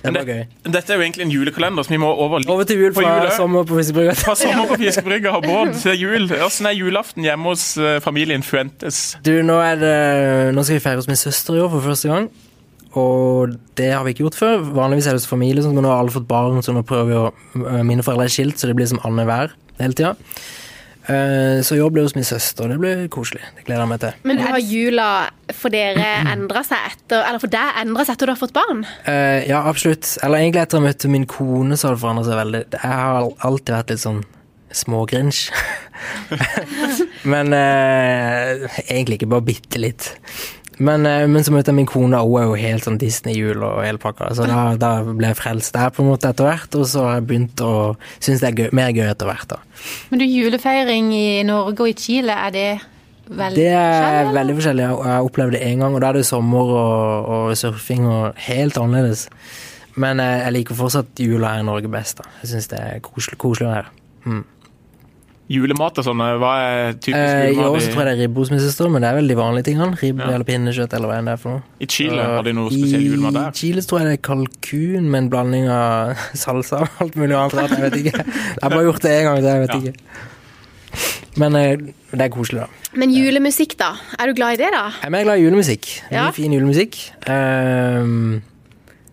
Det 0.00 0.12
var 0.14 0.24
gøy. 0.28 0.42
Dette 0.64 0.92
er 0.94 0.96
jo 1.00 1.04
egentlig 1.04 1.24
en 1.26 1.32
julekalender, 1.34 1.84
så 1.86 1.92
vi 1.92 1.98
må 2.00 2.08
over 2.12 2.40
Over 2.48 2.64
til 2.68 2.78
jul 2.80 2.94
fra 2.96 3.04
jule. 3.04 3.32
sommer 3.36 3.64
på 3.68 3.76
Fiskebrygga. 3.78 4.14
Fra 4.20 4.34
sommer 4.38 4.70
på 4.70 4.78
fiskebrygga 4.84 5.32
og 5.36 5.42
Bård 5.44 5.74
til 5.82 5.98
jul. 6.00 6.28
Hvordan 6.30 6.68
er 6.70 6.76
julaften 6.78 7.26
hjemme 7.26 7.52
hos 7.52 7.64
eh, 7.78 7.98
familien 8.04 8.42
Fuentes? 8.46 9.00
Du, 9.26 9.32
nå 9.46 9.58
er 9.64 9.80
det 9.80 9.96
Nå 10.56 10.64
skal 10.64 10.78
vi 10.78 10.84
feire 10.86 11.02
hos 11.02 11.10
min 11.10 11.20
søster 11.20 11.58
i 11.58 11.60
år 11.64 11.68
for 11.74 11.90
første 11.90 12.08
gang. 12.12 12.30
Og 12.98 13.52
det 13.78 13.92
har 13.92 14.02
vi 14.02 14.14
ikke 14.14 14.24
gjort 14.24 14.38
før. 14.40 14.64
Vanligvis 14.74 15.06
er 15.06 15.14
det 15.14 15.20
hos 15.22 15.28
familie, 15.30 15.62
men 15.68 15.84
nå 15.84 15.92
har 15.92 16.00
alle 16.02 16.10
fått 16.14 16.26
barn, 16.30 16.58
så 16.64 16.72
nå 16.74 16.82
prøver 16.82 17.06
vi 17.12 17.18
å 17.20 17.26
øh, 17.66 17.82
Mine 17.86 18.02
foreldre 18.02 18.26
er 18.26 18.34
skilt, 18.34 18.58
så 18.58 18.66
det 18.70 18.74
blir 18.80 18.88
som 18.90 18.98
annenhver 19.06 19.52
hele 19.78 19.94
tida. 19.94 20.16
Eh, 21.10 21.60
Så 21.66 21.76
i 21.76 21.82
ble 21.90 22.04
hos 22.04 22.14
min 22.14 22.26
søster, 22.26 22.64
og 22.64 22.70
det 22.74 22.78
blir 22.82 23.06
koselig. 23.12 23.42
Det 23.56 23.64
gleder 23.66 23.82
jeg 23.82 23.90
meg 23.92 24.02
til. 24.04 24.18
Men 24.30 24.42
har 24.44 24.58
jula 24.62 25.08
for 25.58 25.74
dere 25.74 26.10
endra 26.30 26.62
seg 26.66 26.90
etter 26.92 27.24
Eller 27.26 27.42
for 27.42 27.50
deg 27.50 27.80
endra 27.82 28.04
seg 28.06 28.14
etter 28.14 28.30
du 28.30 28.34
har 28.34 28.40
fått 28.40 28.54
barn? 28.56 28.84
Eh, 29.10 29.48
ja, 29.50 29.64
absolutt. 29.66 30.12
Eller 30.22 30.44
egentlig 30.44 30.62
etter 30.62 30.78
jeg 30.78 30.86
møtte 30.86 31.10
min 31.10 31.26
kone, 31.30 31.78
så 31.78 31.88
har 31.88 31.96
det 31.96 32.04
forandret 32.04 32.30
seg 32.30 32.38
veldig. 32.40 32.62
Jeg 32.76 33.00
har 33.02 33.30
alltid 33.50 33.74
vært 33.74 33.94
litt 33.94 34.04
sånn 34.04 34.22
smågrinch. 34.70 35.48
men 37.32 37.52
eh, 37.56 38.66
egentlig 38.86 39.20
ikke, 39.20 39.32
bare 39.34 39.48
bitte 39.50 39.82
litt. 39.82 40.12
Men, 40.80 41.04
eh, 41.06 41.26
men 41.28 41.44
så 41.44 41.52
møtte 41.52 41.74
jeg 41.74 41.76
min 41.76 41.88
kone, 41.88 42.16
og 42.16 42.30
hun 42.30 42.40
er 42.40 42.46
jo 42.48 42.54
helt 42.60 42.86
sånn 42.86 43.00
Disney-jul 43.00 43.60
og 43.60 43.82
hele 43.84 44.00
pakka. 44.00 44.30
Så 44.36 44.46
da, 44.48 44.62
da 44.80 44.92
ble 45.04 45.28
jeg 45.28 45.36
frelst 45.36 45.74
der 45.76 45.90
på 45.92 46.04
en 46.04 46.08
måte 46.08 46.30
etter 46.32 46.48
hvert, 46.48 46.76
og 46.78 46.86
så 46.88 47.04
har 47.04 47.18
jeg 47.18 47.26
begynt 47.28 47.64
å 47.64 47.72
synes 48.16 48.40
det 48.40 48.48
er 48.48 48.56
gøy, 48.62 48.70
mer 48.78 48.94
gøy 48.96 49.10
etter 49.10 49.28
hvert. 49.28 49.50
da. 49.52 49.60
Men 50.08 50.22
du, 50.22 50.24
julefeiring 50.24 51.10
i 51.16 51.26
Norge 51.48 51.84
og 51.84 51.92
i 51.92 51.96
Chile, 52.00 52.36
er 52.48 52.54
det 52.56 52.68
veldig 53.28 53.60
Det 53.60 53.66
er 53.74 53.92
forskjellig, 53.92 54.36
veldig 54.38 54.56
forskjellig. 54.60 54.86
Jeg 54.86 55.16
har 55.16 55.52
det 55.52 55.64
én 55.66 55.84
gang, 55.84 55.94
og 55.94 56.00
da 56.00 56.08
er 56.08 56.20
det 56.20 56.26
sommer 56.30 56.72
og, 56.78 57.28
og 57.34 57.58
surfing 57.60 58.08
og 58.08 58.40
helt 58.48 58.80
annerledes. 58.80 59.26
Men 60.00 60.22
jeg, 60.22 60.40
jeg 60.46 60.56
liker 60.56 60.80
fortsatt 60.80 61.20
jula 61.20 61.54
her 61.54 61.64
i 61.64 61.68
Norge 61.68 61.92
best. 61.92 62.22
da. 62.22 62.32
Jeg 62.40 62.54
syns 62.54 62.72
det 62.72 62.80
er 62.80 63.04
koselig, 63.04 63.36
koselig 63.42 63.74
her. 63.74 63.92
Julemat 65.50 65.96
og 65.98 66.04
sånn, 66.06 66.20
hva 66.38 66.50
er 66.62 66.92
typisk 66.94 67.16
Eh, 67.18 67.50
I 67.50 67.56
år 67.56 67.56
julemat 67.56 67.82
så 67.82 67.88
i, 67.88 67.92
tror 67.92 68.00
jeg 68.04 68.06
det 68.06 68.12
er 68.14 68.20
ribbe 68.22 68.38
hos 68.44 68.50
min 68.52 68.60
søster, 68.62 68.88
men 68.94 69.02
det 69.02 69.08
er 69.10 69.16
vel 69.18 69.28
de 69.32 69.34
vanlige 69.34 69.64
tingene. 69.66 69.96
Ribbe 69.98 70.22
Ja. 70.22 70.34
eller 70.36 70.44
pinnekjøtt 70.46 70.92
eller 70.94 71.08
hva 71.10 71.16
enn 71.18 71.26
det 71.26 71.32
er 71.32 71.40
for 71.42 71.50
noe. 71.56 71.62
i 71.80 71.86
Chile? 71.90 72.22
Har 72.22 72.42
de 72.46 72.52
noe 72.54 72.70
spesiell 72.70 73.02
julemat 73.08 73.34
der? 73.34 73.48
I? 73.48 73.58
Chile 73.58 73.82
tror 73.82 73.98
jeg 73.98 74.06
det 74.06 74.12
er 74.20 74.22
kalkun 74.28 75.08
med 75.10 75.18
en 75.24 75.30
blanding 75.32 75.66
av 75.68 76.14
salsa 76.44 76.84
og 76.86 76.88
alt 77.02 77.16
mulig 77.18 77.34
annet 77.34 77.54
rart. 77.58 77.70
Jeg 77.74 77.82
vet 77.90 77.98
ikke. 78.04 78.14
Jeg 78.24 78.62
har 78.62 78.70
bare 78.70 78.84
gjort 78.86 79.02
det 79.02 79.10
én 79.16 79.24
gang, 79.26 79.40
så 79.42 79.48
jeg 79.50 79.60
vet 79.66 79.74
Ja. 79.74 79.80
ikke. 79.80 79.94
Men 81.38 81.54
eh, 81.56 81.76
det 82.12 82.20
er 82.26 82.28
koselig, 82.34 82.60
da. 82.60 82.66
Men 82.98 83.10
julemusikk, 83.14 83.76
da? 83.78 83.92
Er 84.18 84.26
du 84.30 84.34
glad 84.34 84.54
i 84.54 84.62
det, 84.64 84.70
da? 84.74 84.86
Jeg 85.00 85.06
er 85.06 85.10
mer 85.14 85.22
glad 85.24 85.38
i 85.38 85.44
julemusikk. 85.44 85.90
Ja. 86.10 86.24
Mye 86.28 86.32
fin 86.34 86.52
julemusikk. 86.52 86.96
Um, 87.30 88.42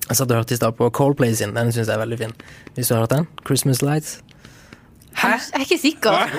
jeg 0.07 0.17
satt 0.17 0.31
og 0.31 0.37
hørte 0.39 0.53
i 0.53 0.57
stad 0.57 0.73
på 0.79 0.89
Coldplay 0.93 1.33
sin. 1.37 1.53
Den 1.53 1.69
syns 1.71 1.87
jeg 1.89 1.93
er 1.97 2.01
veldig 2.05 2.17
fin. 2.17 2.33
Hvis 2.75 2.87
du 2.89 2.95
har 2.95 3.01
hørt 3.05 3.13
den? 3.13 3.27
Christmas 3.45 3.81
Lights. 3.85 4.19
Jeg 5.17 5.39
er 5.53 5.63
ikke 5.65 5.77
sikker. 5.81 6.33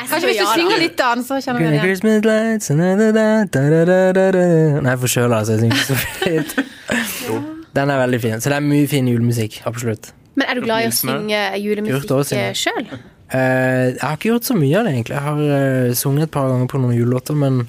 Kanskje 0.00 0.26
hvis 0.26 0.40
du 0.40 0.48
synger 0.52 0.80
litt, 0.82 0.96
da, 0.98 1.10
så 1.22 1.38
kjenner 1.42 1.60
vi 1.60 1.66
det 1.66 1.74
igjen. 1.74 1.84
Christmas 1.84 2.24
lights 2.26 2.70
da, 2.70 2.88
da, 2.98 3.10
da, 3.16 3.26
da, 3.56 3.82
da, 3.90 3.98
da, 4.16 4.24
da. 4.36 4.46
Nei, 4.86 4.96
for 5.02 5.12
sjøl, 5.12 5.34
altså. 5.36 5.56
jeg 5.56 5.62
synger 5.64 5.76
ikke 5.76 5.86
så 5.86 5.98
fint. 6.24 7.52
Den 7.76 7.92
er 7.92 8.00
veldig 8.00 8.20
fin. 8.22 8.40
Så 8.40 8.50
det 8.50 8.58
er 8.58 8.64
mye 8.64 8.88
fin 8.90 9.10
julemusikk. 9.10 9.60
Absolutt. 9.68 10.10
Men 10.36 10.50
er 10.50 10.58
du 10.58 10.66
glad 10.66 10.86
i 10.86 10.90
å 10.90 10.96
synge 10.96 11.44
julemusikk 11.62 12.58
sjøl? 12.58 12.90
Uh, 13.26 13.94
jeg 13.94 14.02
har 14.02 14.18
ikke 14.18 14.30
gjort 14.30 14.48
så 14.50 14.54
mye 14.58 14.76
av 14.78 14.86
det, 14.86 14.96
egentlig. 14.96 15.16
Jeg 15.16 15.26
har 15.26 15.40
uh, 15.46 15.94
sunget 15.98 16.28
et 16.28 16.34
par 16.34 16.50
ganger 16.50 16.68
på 16.70 16.82
noen 16.82 16.94
julelåter, 16.94 17.38
men 17.38 17.64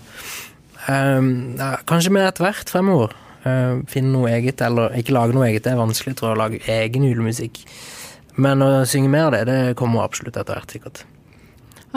uh, 0.88 1.22
ja, 1.58 1.72
kanskje 1.90 2.14
mer 2.14 2.30
etter 2.30 2.46
hvert 2.46 2.74
fremover. 2.74 3.16
Eh, 3.48 3.80
finne 3.92 4.14
noe 4.14 4.32
eget, 4.34 4.62
eller 4.66 4.96
ikke 4.98 5.16
lage 5.16 5.36
noe 5.36 5.48
eget. 5.48 5.66
Det 5.66 5.74
er 5.74 5.80
vanskelig, 5.80 6.16
tror 6.18 6.32
jeg, 6.32 6.38
å 6.38 6.42
lage 6.42 6.62
egen 6.74 7.06
julemusikk. 7.08 7.62
Men 8.38 8.62
å 8.62 8.72
synge 8.86 9.10
mer 9.10 9.28
av 9.30 9.34
det, 9.38 9.46
det 9.50 9.60
kommer 9.80 10.04
absolutt 10.06 10.38
etter 10.38 10.54
hvert, 10.60 10.74
sikkert. 10.76 11.06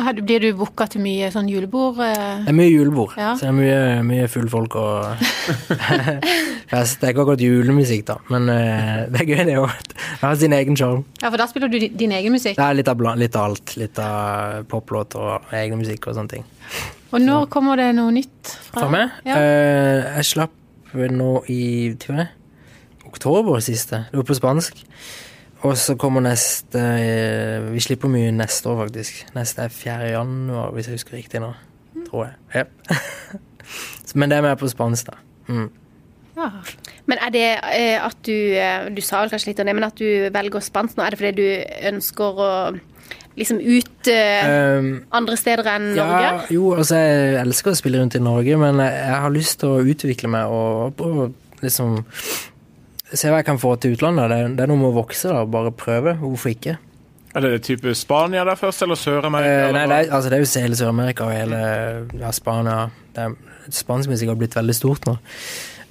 Blir 0.00 0.40
du 0.40 0.54
booka 0.56 0.86
til 0.88 1.02
mye 1.04 1.26
sånn 1.34 1.48
julebord? 1.50 1.98
eh? 2.00 2.44
Det 2.46 2.48
er 2.48 2.56
mye 2.56 2.70
julebord, 2.70 3.12
Ja. 3.18 3.34
så 3.36 3.44
det 3.44 3.48
er 3.50 3.56
mye, 3.58 3.80
mye 4.06 4.28
full 4.32 4.46
folk 4.48 4.76
og 4.80 5.18
fest. 6.70 7.00
Det 7.00 7.08
er 7.08 7.12
ikke 7.12 7.24
akkurat 7.24 7.42
julemusikk, 7.44 8.06
da, 8.08 8.16
men 8.32 8.48
eh, 8.52 9.02
det 9.12 9.20
er 9.20 9.28
gøy, 9.28 9.42
det 9.50 9.56
òg. 9.60 9.74
Det 9.90 10.22
har 10.22 10.38
sin 10.40 10.54
egen 10.56 10.78
sjarm. 10.78 11.02
Ja, 11.20 11.28
for 11.28 11.36
da 11.42 11.46
spiller 11.50 11.68
du 11.72 11.76
din 11.82 12.14
egen 12.16 12.32
musikk. 12.32 12.56
Det 12.56 12.64
er 12.64 12.78
litt 12.78 12.88
av, 12.88 13.02
litt 13.20 13.36
av 13.36 13.50
alt. 13.50 13.74
Litt 13.80 14.00
av 14.00 14.64
poplåt 14.70 15.16
og 15.20 15.52
egen 15.60 15.80
musikk 15.82 16.08
og 16.10 16.16
sånne 16.16 16.32
ting. 16.38 16.48
Og 17.10 17.20
når 17.24 17.48
kommer 17.52 17.76
det 17.80 17.90
noe 17.98 18.14
nytt? 18.14 18.54
Fra 18.70 18.88
meg? 18.92 19.16
Ja. 19.26 19.36
Eh, 19.36 20.12
jeg 20.20 20.30
slapp 20.30 20.56
nå 20.94 21.32
i 21.52 21.60
tror 22.02 22.22
jeg, 22.22 22.30
oktober 23.10 23.60
siste. 23.62 24.04
Det 24.10 24.18
var 24.22 24.26
på 24.32 24.38
spansk. 24.38 24.80
Og 25.60 25.76
så 25.76 25.94
kommer 26.00 26.24
neste 26.24 26.80
eh, 26.80 27.66
Vi 27.74 27.82
slipper 27.84 28.08
mye 28.08 28.30
neste 28.32 28.70
år, 28.70 28.86
faktisk. 28.86 29.26
Neste 29.36 29.66
er 29.66 29.74
4. 29.74 29.98
januar, 30.14 30.70
hvis 30.72 30.88
jeg 30.88 31.00
husker 31.00 31.18
riktig 31.18 31.42
nå. 31.42 31.52
Tror 32.08 32.30
jeg. 32.30 32.38
Ja. 32.54 32.96
Men 34.18 34.30
det 34.30 34.38
er 34.38 34.46
mer 34.48 34.56
på 34.58 34.68
spansk, 34.68 35.10
da. 35.10 35.18
Mm. 35.50 35.68
Ja. 36.36 36.48
Men 37.06 37.18
er 37.26 37.32
det 37.34 37.46
eh, 37.76 37.98
at 38.06 38.16
du 38.26 38.32
eh, 38.32 38.88
Du 38.96 39.02
sa 39.04 39.20
vel 39.20 39.32
kanskje 39.32 39.50
litt 39.50 39.60
om 39.60 39.68
det, 39.68 39.74
men 39.76 39.84
at 39.84 39.98
du 39.98 40.30
velger 40.32 40.62
spansk 40.64 40.96
nå, 40.96 41.04
er 41.04 41.12
det 41.12 41.18
fordi 41.20 41.32
du 41.36 41.88
ønsker 41.90 42.40
å 42.40 42.52
liksom 43.36 43.60
ut 43.60 43.86
Um, 44.10 44.86
andre 45.12 45.36
steder 45.36 45.66
enn 45.74 45.90
ja, 45.92 46.06
Norge? 46.08 46.46
jo, 46.54 46.70
altså 46.72 46.96
jeg 46.96 47.34
elsker 47.42 47.74
å 47.74 47.76
spille 47.76 48.00
rundt 48.00 48.16
i 48.16 48.22
Norge, 48.22 48.56
men 48.58 48.80
jeg 48.80 49.18
har 49.22 49.32
lyst 49.34 49.58
til 49.60 49.74
å 49.74 49.82
utvikle 49.92 50.30
meg 50.32 50.48
og, 50.48 51.02
og 51.04 51.60
liksom 51.60 51.98
Se 53.10 53.30
hva 53.30 53.40
jeg 53.40 53.48
kan 53.48 53.58
få 53.58 53.74
til 53.82 53.96
utlandet. 53.96 54.30
Det, 54.30 54.38
det 54.58 54.64
er 54.64 54.70
noe 54.70 54.78
med 54.78 54.92
å 54.92 54.98
vokse, 55.00 55.32
da. 55.32 55.42
Bare 55.48 55.72
prøve. 55.74 56.14
Hvorfor 56.20 56.52
ikke? 56.52 56.76
Er 57.34 57.44
det 57.44 57.62
type 57.62 57.92
Spania 57.94 58.42
der 58.46 58.58
først, 58.58 58.82
eller 58.82 58.98
Sør-Amerika? 58.98 59.68
Eh, 59.68 59.72
nei, 59.74 59.84
det 59.86 59.96
er, 59.96 60.12
altså, 60.16 60.30
det 60.30 60.38
er 60.38 60.42
jo 60.42 60.64
hele 60.64 60.78
Sør-Amerika 60.78 61.28
og 61.28 61.34
hele 61.34 61.60
ja, 62.18 62.30
Spania. 62.34 62.78
Det 63.14 63.26
er, 63.26 63.36
spansk 63.70 64.10
musikk 64.10 64.32
har 64.32 64.38
blitt 64.40 64.56
veldig 64.58 64.74
stort 64.74 65.04
nå, 65.06 65.14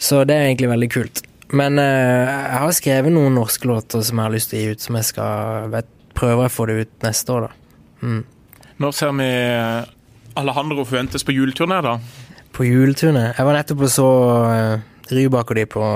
så 0.01 0.25
det 0.27 0.35
er 0.35 0.49
egentlig 0.49 0.67
veldig 0.71 0.89
kult. 0.91 1.21
Men 1.55 1.79
eh, 1.79 2.27
jeg 2.27 2.59
har 2.65 2.75
skrevet 2.75 3.15
noen 3.15 3.39
norske 3.39 3.69
låter 3.69 4.03
som 4.03 4.19
jeg 4.19 4.27
har 4.27 4.35
lyst 4.35 4.51
til 4.51 4.59
å 4.59 4.63
gi 4.65 4.73
ut, 4.75 4.83
som 4.83 4.99
jeg 4.99 5.07
skal 5.13 5.71
vet, 5.71 5.87
prøve 6.19 6.49
å 6.49 6.51
få 6.51 6.67
det 6.67 6.75
ut 6.81 7.07
neste 7.07 7.37
år, 7.37 7.47
da. 7.47 7.87
Mm. 8.03 8.19
Når 8.83 8.95
ser 8.95 9.15
vi 9.15 9.29
Alejandro 10.39 10.83
forventes 10.87 11.23
på 11.23 11.35
juleturné, 11.35 11.79
da? 11.87 11.95
På 12.55 12.67
juleturné. 12.67 13.29
Jeg 13.31 13.47
var 13.47 13.55
nettopp 13.55 13.87
og 13.87 13.91
så 13.91 14.09
uh, 14.43 15.09
Rybak 15.11 15.51
og 15.51 15.59
de 15.59 15.65
på 15.71 15.87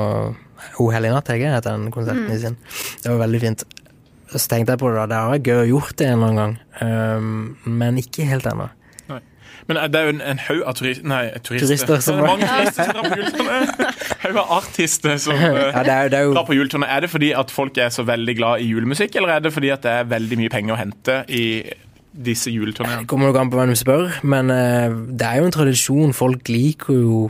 O 0.79 0.89
hellig 0.91 1.11
natt, 1.13 1.27
jeg 1.33 1.41
heter 1.49 1.71
den 1.77 1.91
konserten 1.91 2.27
Mm. 2.29 2.39
sin. 2.39 2.57
Det 3.03 3.11
var 3.11 3.19
veldig 3.27 3.41
fint. 3.41 3.63
Så 4.33 4.47
tenkte 4.49 4.73
jeg 4.73 4.79
på 4.81 4.89
det, 4.89 4.95
da. 4.97 5.05
Det 5.05 5.15
har 5.19 5.31
vært 5.35 5.43
gøy 5.49 5.59
å 5.63 5.69
gjort 5.79 5.95
det 5.97 6.07
en 6.07 6.13
eller 6.23 6.27
annen 6.27 6.57
gang, 6.81 7.17
um, 7.17 7.57
men 7.65 7.97
ikke 8.01 8.25
helt 8.25 8.45
ennå. 8.49 8.69
Men 9.65 9.77
det 9.91 9.95
er 9.95 10.03
jo 10.03 10.09
en, 10.11 10.21
en 10.27 10.39
haug 10.43 10.61
av 10.67 10.73
turister 10.75 11.05
Nei, 11.07 11.21
turister. 11.39 11.67
Turister 11.69 12.01
som- 12.03 12.17
det 12.17 12.23
er 12.23 12.27
mange 12.27 12.47
turister 12.51 12.83
som 12.83 12.97
drar 12.97 13.05
på 13.07 13.19
juleturné. 13.21 14.17
Haug 14.23 14.39
av 14.41 14.49
artister 14.57 15.17
som 15.23 15.37
eh, 15.37 15.71
Ja, 15.71 15.83
det 15.87 15.93
er, 15.93 16.09
det 16.11 16.17
er 16.19 16.23
jo 16.27 16.33
drar 16.33 16.47
på 16.49 16.57
juleturné. 16.57 16.89
Er 16.91 16.99
det 17.05 17.09
fordi 17.13 17.29
at 17.31 17.51
folk 17.53 17.77
er 17.79 17.87
så 17.95 18.03
veldig 18.03 18.35
glad 18.35 18.59
i 18.59 18.67
julemusikk, 18.73 19.15
eller 19.15 19.29
er 19.37 19.39
det 19.45 19.53
fordi 19.55 19.71
at 19.71 19.85
det 19.85 19.93
er 20.01 20.03
veldig 20.11 20.37
mye 20.41 20.51
penger 20.51 20.75
å 20.75 20.79
hente 20.81 21.15
i 21.31 21.45
disse 22.13 22.51
juleturneene? 22.51 23.07
kommer 23.07 23.31
nok 23.31 23.39
an 23.39 23.49
på 23.53 23.61
hvem 23.61 23.71
du 23.71 23.79
spør, 23.79 24.11
men 24.27 24.51
eh, 24.51 24.89
det 25.15 25.29
er 25.29 25.39
jo 25.39 25.45
en 25.47 25.55
tradisjon. 25.55 26.11
Folk 26.13 26.51
liker 26.51 26.99
jo 26.99 27.21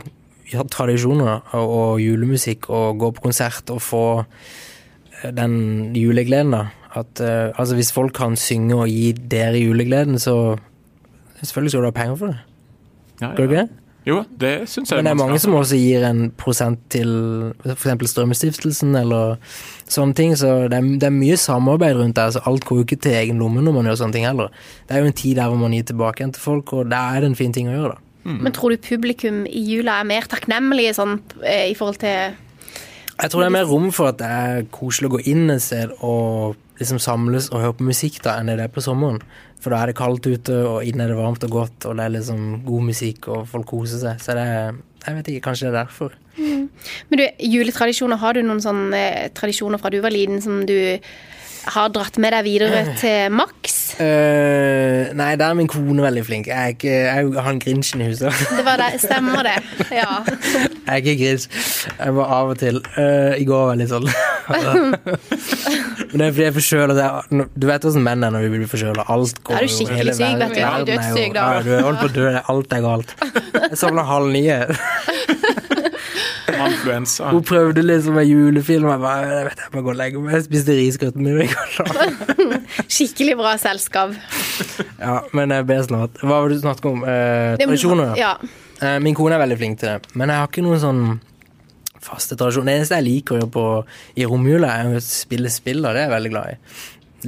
ja, 0.52 0.64
tradisjoner 0.70 1.40
og, 1.56 1.64
og 1.64 2.02
julemusikk 2.02 2.68
og 2.70 3.00
gå 3.00 3.10
på 3.16 3.26
konsert 3.28 3.70
og 3.72 3.82
få 3.82 4.04
eh, 4.20 5.30
den 5.34 5.94
julegleden, 5.96 6.56
da. 6.56 6.64
At, 6.94 7.18
uh, 7.18 7.50
altså 7.58 7.74
hvis 7.74 7.90
folk 7.90 8.12
kan 8.14 8.36
synge 8.38 8.76
og 8.76 8.86
gi 8.86 9.08
dere 9.32 9.58
julegleden, 9.58 10.18
så 10.22 10.56
Selvfølgelig 11.44 11.70
skal 11.70 11.82
du 11.82 11.86
ha 11.90 11.90
penger 11.92 12.14
for 12.16 12.26
det. 12.26 12.36
Ja, 13.20 13.32
Skal 13.32 13.36
du 13.36 13.42
ikke 13.50 13.62
det? 13.62 13.68
Jo, 14.04 14.18
det 14.40 14.68
syns 14.68 14.90
jeg. 14.92 14.98
Men 14.98 15.06
det 15.06 15.10
er 15.14 15.16
mange 15.16 15.38
som 15.40 15.54
også 15.56 15.78
gir 15.80 16.02
en 16.04 16.26
prosent 16.36 16.80
til 16.92 17.10
f.eks. 17.64 18.10
Strømmestiftelsen 18.10 18.96
eller 19.00 19.38
sånne 19.88 20.16
ting. 20.18 20.34
Så 20.36 20.68
det 20.68 20.76
er, 20.76 20.88
det 21.00 21.08
er 21.08 21.14
mye 21.14 21.38
samarbeid 21.40 21.96
rundt 21.96 22.16
det. 22.18 22.26
Altså 22.28 22.42
alt 22.44 22.66
går 22.68 22.82
jo 22.82 22.84
ikke 22.84 23.00
til 23.06 23.16
egen 23.16 23.40
lomme 23.40 23.64
når 23.64 23.76
man 23.78 23.88
gjør 23.88 24.02
sånne 24.02 24.16
ting 24.18 24.26
heller. 24.28 24.52
Det 24.84 24.96
er 24.96 25.04
jo 25.04 25.12
en 25.12 25.20
tid 25.22 25.40
der 25.40 25.48
hvor 25.48 25.60
man 25.62 25.76
gir 25.76 25.86
tilbake 25.88 26.20
igjen 26.20 26.34
til 26.36 26.44
folk, 26.44 26.72
og 26.76 26.90
da 26.92 27.00
er 27.14 27.24
det 27.24 27.32
en 27.32 27.38
fin 27.38 27.56
ting 27.56 27.70
å 27.72 27.78
gjøre, 27.78 27.94
da. 27.94 28.13
Men 28.24 28.52
tror 28.56 28.72
du 28.72 28.80
publikum 28.80 29.44
i 29.46 29.62
jula 29.68 30.00
er 30.00 30.08
mer 30.08 30.28
takknemlige 30.30 30.94
sånn 30.96 31.18
eh, 31.42 31.68
i 31.70 31.76
forhold 31.76 32.00
til 32.00 32.36
Jeg 33.20 33.30
tror 33.30 33.44
det 33.44 33.48
er 33.50 33.56
mer 33.58 33.68
rom 33.68 33.90
for 33.94 34.10
at 34.10 34.20
det 34.22 34.28
er 34.28 34.68
koselig 34.74 35.10
å 35.10 35.16
gå 35.16 35.24
inn 35.30 35.50
et 35.52 35.62
sted 35.62 35.92
og 36.00 36.56
liksom 36.80 36.98
samles 36.98 37.50
og 37.52 37.60
høre 37.62 37.76
på 37.78 37.86
musikk 37.86 38.18
da, 38.24 38.38
enn 38.40 38.50
det 38.50 38.58
er 38.64 38.72
på 38.72 38.82
sommeren. 38.82 39.20
For 39.62 39.72
da 39.72 39.80
er 39.80 39.92
det 39.92 39.98
kaldt 39.98 40.26
ute, 40.26 40.56
og 40.66 40.84
inne 40.84 41.06
er 41.06 41.12
det 41.12 41.20
varmt 41.20 41.44
og 41.46 41.52
godt, 41.54 41.86
og 41.88 41.96
det 41.96 42.04
er 42.04 42.16
liksom 42.16 42.40
god 42.66 42.88
musikk, 42.90 43.28
og 43.32 43.46
folk 43.48 43.68
koser 43.70 44.02
seg. 44.02 44.18
Så 44.20 44.36
det 44.36 44.42
er 44.44 44.74
Jeg 45.04 45.16
vet 45.18 45.26
ikke, 45.28 45.44
kanskje 45.44 45.68
det 45.68 45.74
er 45.74 45.84
derfor. 45.84 46.14
Men 47.10 47.20
du, 47.20 47.24
juletradisjoner, 47.44 48.16
har 48.16 48.32
du 48.32 48.40
noen 48.40 48.62
sånne 48.64 48.96
eh, 48.96 49.30
tradisjoner 49.36 49.78
fra 49.78 49.90
du 49.92 49.98
var 50.00 50.14
liten 50.14 50.40
som 50.40 50.62
du 50.64 50.96
har 51.72 51.88
dratt 51.94 52.18
med 52.20 52.32
deg 52.34 52.44
videre 52.46 52.82
til 53.00 53.32
Max? 53.32 53.76
Uh, 53.94 55.12
nei, 55.14 55.30
der 55.38 55.46
er 55.52 55.54
min 55.58 55.68
kone 55.70 56.02
veldig 56.02 56.24
flink. 56.26 56.48
Jeg 56.50 56.58
er 56.58 56.72
ikke 56.74 56.90
jeg 56.94 57.12
er 57.14 57.20
jo 57.28 57.44
han 57.46 57.60
grinchen 57.62 58.02
i 58.02 58.08
huset. 58.10 58.32
Det 58.56 58.64
var 58.66 58.80
det, 58.82 59.00
stemmer 59.04 59.46
det? 59.46 59.56
Ja. 59.94 60.20
Jeg 60.26 60.90
er 60.90 60.96
ikke 61.00 61.14
grins. 61.20 61.48
Jeg 61.98 62.14
var 62.16 62.32
av 62.38 62.50
og 62.54 62.58
til. 62.60 62.80
uh, 62.98 63.32
I 63.38 63.44
går 63.48 63.62
var 63.68 63.74
jeg 63.74 63.84
litt 63.84 63.92
sånn. 63.92 64.08
Men 66.14 66.20
det 66.20 66.26
er 66.26 66.32
fordi 66.34 66.44
jeg 66.44 66.50
er 66.50 66.56
forkjøla. 66.58 67.08
Du 67.54 67.66
vet 67.70 67.86
åssen 67.88 68.04
menn 68.04 68.26
er 68.26 68.34
når 68.34 68.44
vi 68.48 68.50
blir 68.58 68.70
forkjøla. 68.70 69.06
Alt 69.14 69.40
går 69.46 69.60
er 69.60 69.66
du 69.68 69.72
skikkelig 69.74 70.16
syk, 70.18 70.36
vet 70.42 70.54
du. 70.58 70.90
Dødssyk 70.90 71.34
da. 71.36 71.46
Ja, 71.56 71.62
du 71.64 71.72
er 71.78 71.86
holdt 71.86 72.02
på 72.02 72.10
å 72.10 72.14
dø. 72.18 72.26
Alt 72.52 72.76
er 72.76 72.84
galt. 72.84 73.14
Jeg 73.70 73.80
sovna 73.80 74.04
halv 74.10 74.30
ni. 74.34 74.44
Influensa. 76.54 77.30
Hun 77.34 77.44
prøvde 77.46 77.82
liksom 77.84 78.18
en 78.20 78.26
julefilm. 78.28 78.88
Jeg 78.92 79.02
bare, 79.02 79.26
jeg 79.30 79.46
vet 79.50 79.62
jeg 79.64 79.72
må 79.74 79.82
gå 79.86 79.92
og 79.92 79.98
legge 80.00 80.22
meg. 80.22 80.34
Jeg 80.38 80.46
spiste 80.46 80.76
risgrøten 80.78 81.26
min. 81.26 81.42
Skikkelig 82.94 83.36
bra 83.40 83.54
selskap. 83.60 84.14
Ja, 85.00 85.18
men 85.36 85.54
jeg 85.54 85.66
ber 85.68 85.82
snart. 85.86 86.18
Hva 86.22 86.40
var 86.42 86.48
det 86.52 86.58
du 86.60 86.64
snakket 86.64 86.88
om? 86.90 87.04
Eh, 87.08 87.54
tradisjoner? 87.60 88.14
Ja. 88.20 88.34
Eh, 88.80 88.98
Min 89.04 89.16
kone 89.18 89.36
er 89.38 89.42
veldig 89.44 89.58
flink 89.60 89.80
til 89.82 89.92
det, 89.94 90.14
men 90.18 90.32
jeg 90.32 90.40
har 90.42 90.50
ikke 90.50 90.64
noen 90.66 90.82
sånn 90.82 91.04
faste 92.04 92.36
tradisjoner. 92.36 92.68
Det 92.72 92.78
eneste 92.82 92.98
jeg 93.00 93.06
liker 93.08 93.36
å 93.36 93.38
gjøre 93.42 93.52
på 93.54 93.66
i 94.20 94.26
romjula, 94.28 94.72
er 94.82 94.98
å 94.98 95.04
spille 95.04 95.52
spill, 95.52 95.80
og 95.86 95.94
det 95.94 96.02
er 96.02 96.08
jeg 96.08 96.14
veldig 96.16 96.32
glad 96.34 96.52
i. 96.52 96.58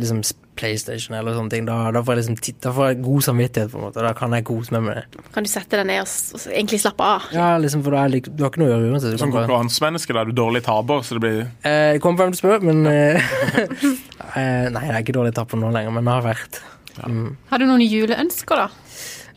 Liksom 0.02 0.20
PlayStation 0.58 1.16
eller 1.18 1.36
sånne 1.36 1.52
ting. 1.52 1.66
Da, 1.68 1.78
da, 1.94 2.02
får 2.04 2.16
jeg 2.16 2.22
liksom 2.22 2.38
titt, 2.42 2.58
da 2.64 2.72
får 2.76 2.90
jeg 2.90 3.00
god 3.06 3.26
samvittighet, 3.28 3.72
på 3.72 3.80
en 3.80 3.86
måte. 3.88 4.04
Da 4.06 4.12
kan 4.18 4.36
jeg 4.36 4.46
kose 4.48 4.76
meg 4.76 4.86
med 4.86 5.00
det. 5.00 5.24
Kan 5.34 5.46
du 5.46 5.50
sette 5.52 5.80
deg 5.80 5.88
ned 5.90 6.02
og 6.04 6.14
og 6.36 6.46
egentlig 6.52 6.80
slappe 6.82 7.10
av? 7.16 7.26
Ja, 7.36 7.48
liksom, 7.60 7.82
for 7.86 7.96
da 7.96 8.04
er 8.06 8.16
du 8.16 8.44
har 8.44 8.52
ikke 8.52 8.62
noe 8.62 8.70
å 8.70 8.74
gjøre 8.74 8.92
uansett. 8.94 9.18
Som 9.20 9.34
konkurransemenneske 9.34 10.16
da 10.16 10.22
er 10.22 10.30
du 10.30 10.36
dårlig 10.36 10.62
taper, 10.66 11.04
så 11.06 11.18
det 11.18 11.24
blir 11.24 11.42
eh, 11.44 11.96
det 11.96 12.00
kommer 12.04 12.22
på 12.22 12.26
hvem 12.26 12.34
du 12.34 12.40
spør, 12.40 12.64
men 12.66 12.88
eh, 12.90 13.36
eh, 14.40 14.66
Nei, 14.72 14.86
jeg 14.88 14.94
er 14.94 15.04
ikke 15.04 15.16
dårlig 15.16 15.36
taper 15.36 15.60
nå 15.60 15.70
lenger, 15.74 15.94
men 15.94 16.08
det 16.08 16.16
har 16.16 16.26
vært. 16.26 16.60
Mm. 17.04 17.36
Har 17.50 17.60
du 17.60 17.68
noen 17.68 17.84
juleønsker, 17.84 18.64
da? 18.64 18.70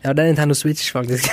Ja, 0.04 0.12
det 0.12 0.22
er 0.22 0.26
Nintendo 0.30 0.54
Switch, 0.54 0.92
faktisk. 0.92 1.24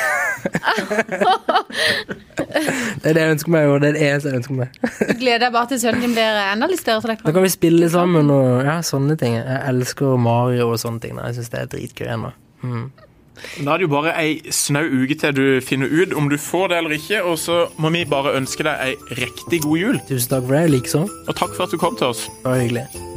det 3.02 3.10
er 3.10 3.14
det 3.14 3.22
jeg 3.22 3.32
ønsker 3.32 3.52
meg, 3.52 3.68
og 3.72 3.82
det 3.82 3.90
er 3.90 3.96
det 3.96 4.04
eneste 4.10 4.30
jeg 4.30 4.42
ønsker 4.42 4.58
meg. 4.58 4.68
Du 5.00 5.14
gleder 5.20 5.46
deg 5.46 5.56
bare 5.56 5.70
til 5.72 5.82
sønnen 5.82 6.04
din 6.04 6.16
blir 6.18 6.40
enda 6.44 6.70
litt 6.70 6.84
større. 6.84 7.18
Da 7.24 7.34
kan 7.34 7.46
vi 7.46 7.52
spille 7.54 7.90
sammen 7.94 8.32
og 8.34 8.66
ja, 8.68 8.78
sånne 8.86 9.18
ting. 9.20 9.34
Jeg 9.40 9.60
elsker 9.72 10.20
Mario 10.22 10.72
og 10.74 10.80
sånne 10.84 11.04
ting. 11.04 11.18
da. 11.20 11.30
Jeg 11.30 11.40
syns 11.40 11.54
det 11.54 11.60
er 11.64 11.72
dritgøy 11.74 12.08
ennå. 12.18 12.32
Mm. 12.64 12.88
Da 13.62 13.74
er 13.74 13.78
det 13.78 13.86
jo 13.86 13.92
bare 13.92 14.16
ei 14.18 14.52
snau 14.54 14.82
uke 14.84 15.16
til 15.22 15.36
du 15.38 15.46
finner 15.62 15.92
ut 15.94 16.16
om 16.18 16.30
du 16.30 16.38
får 16.42 16.72
det 16.72 16.80
eller 16.82 16.98
ikke, 16.98 17.22
og 17.24 17.38
så 17.42 17.68
må 17.78 17.94
vi 17.94 18.06
bare 18.10 18.34
ønske 18.40 18.66
deg 18.66 18.76
ei 18.82 19.20
riktig 19.22 19.62
god 19.66 19.78
jul. 19.78 20.02
Tusen 20.10 20.34
takk 20.34 20.50
for 20.50 20.58
det. 20.58 20.66
Likeså. 20.74 21.06
Og 21.06 21.38
takk 21.38 21.54
for 21.56 21.68
at 21.68 21.72
du 21.72 21.82
kom 21.82 21.96
til 22.00 22.12
oss. 22.12 22.28
Det 22.42 22.50
var 22.50 22.66
hyggelig. 22.66 23.17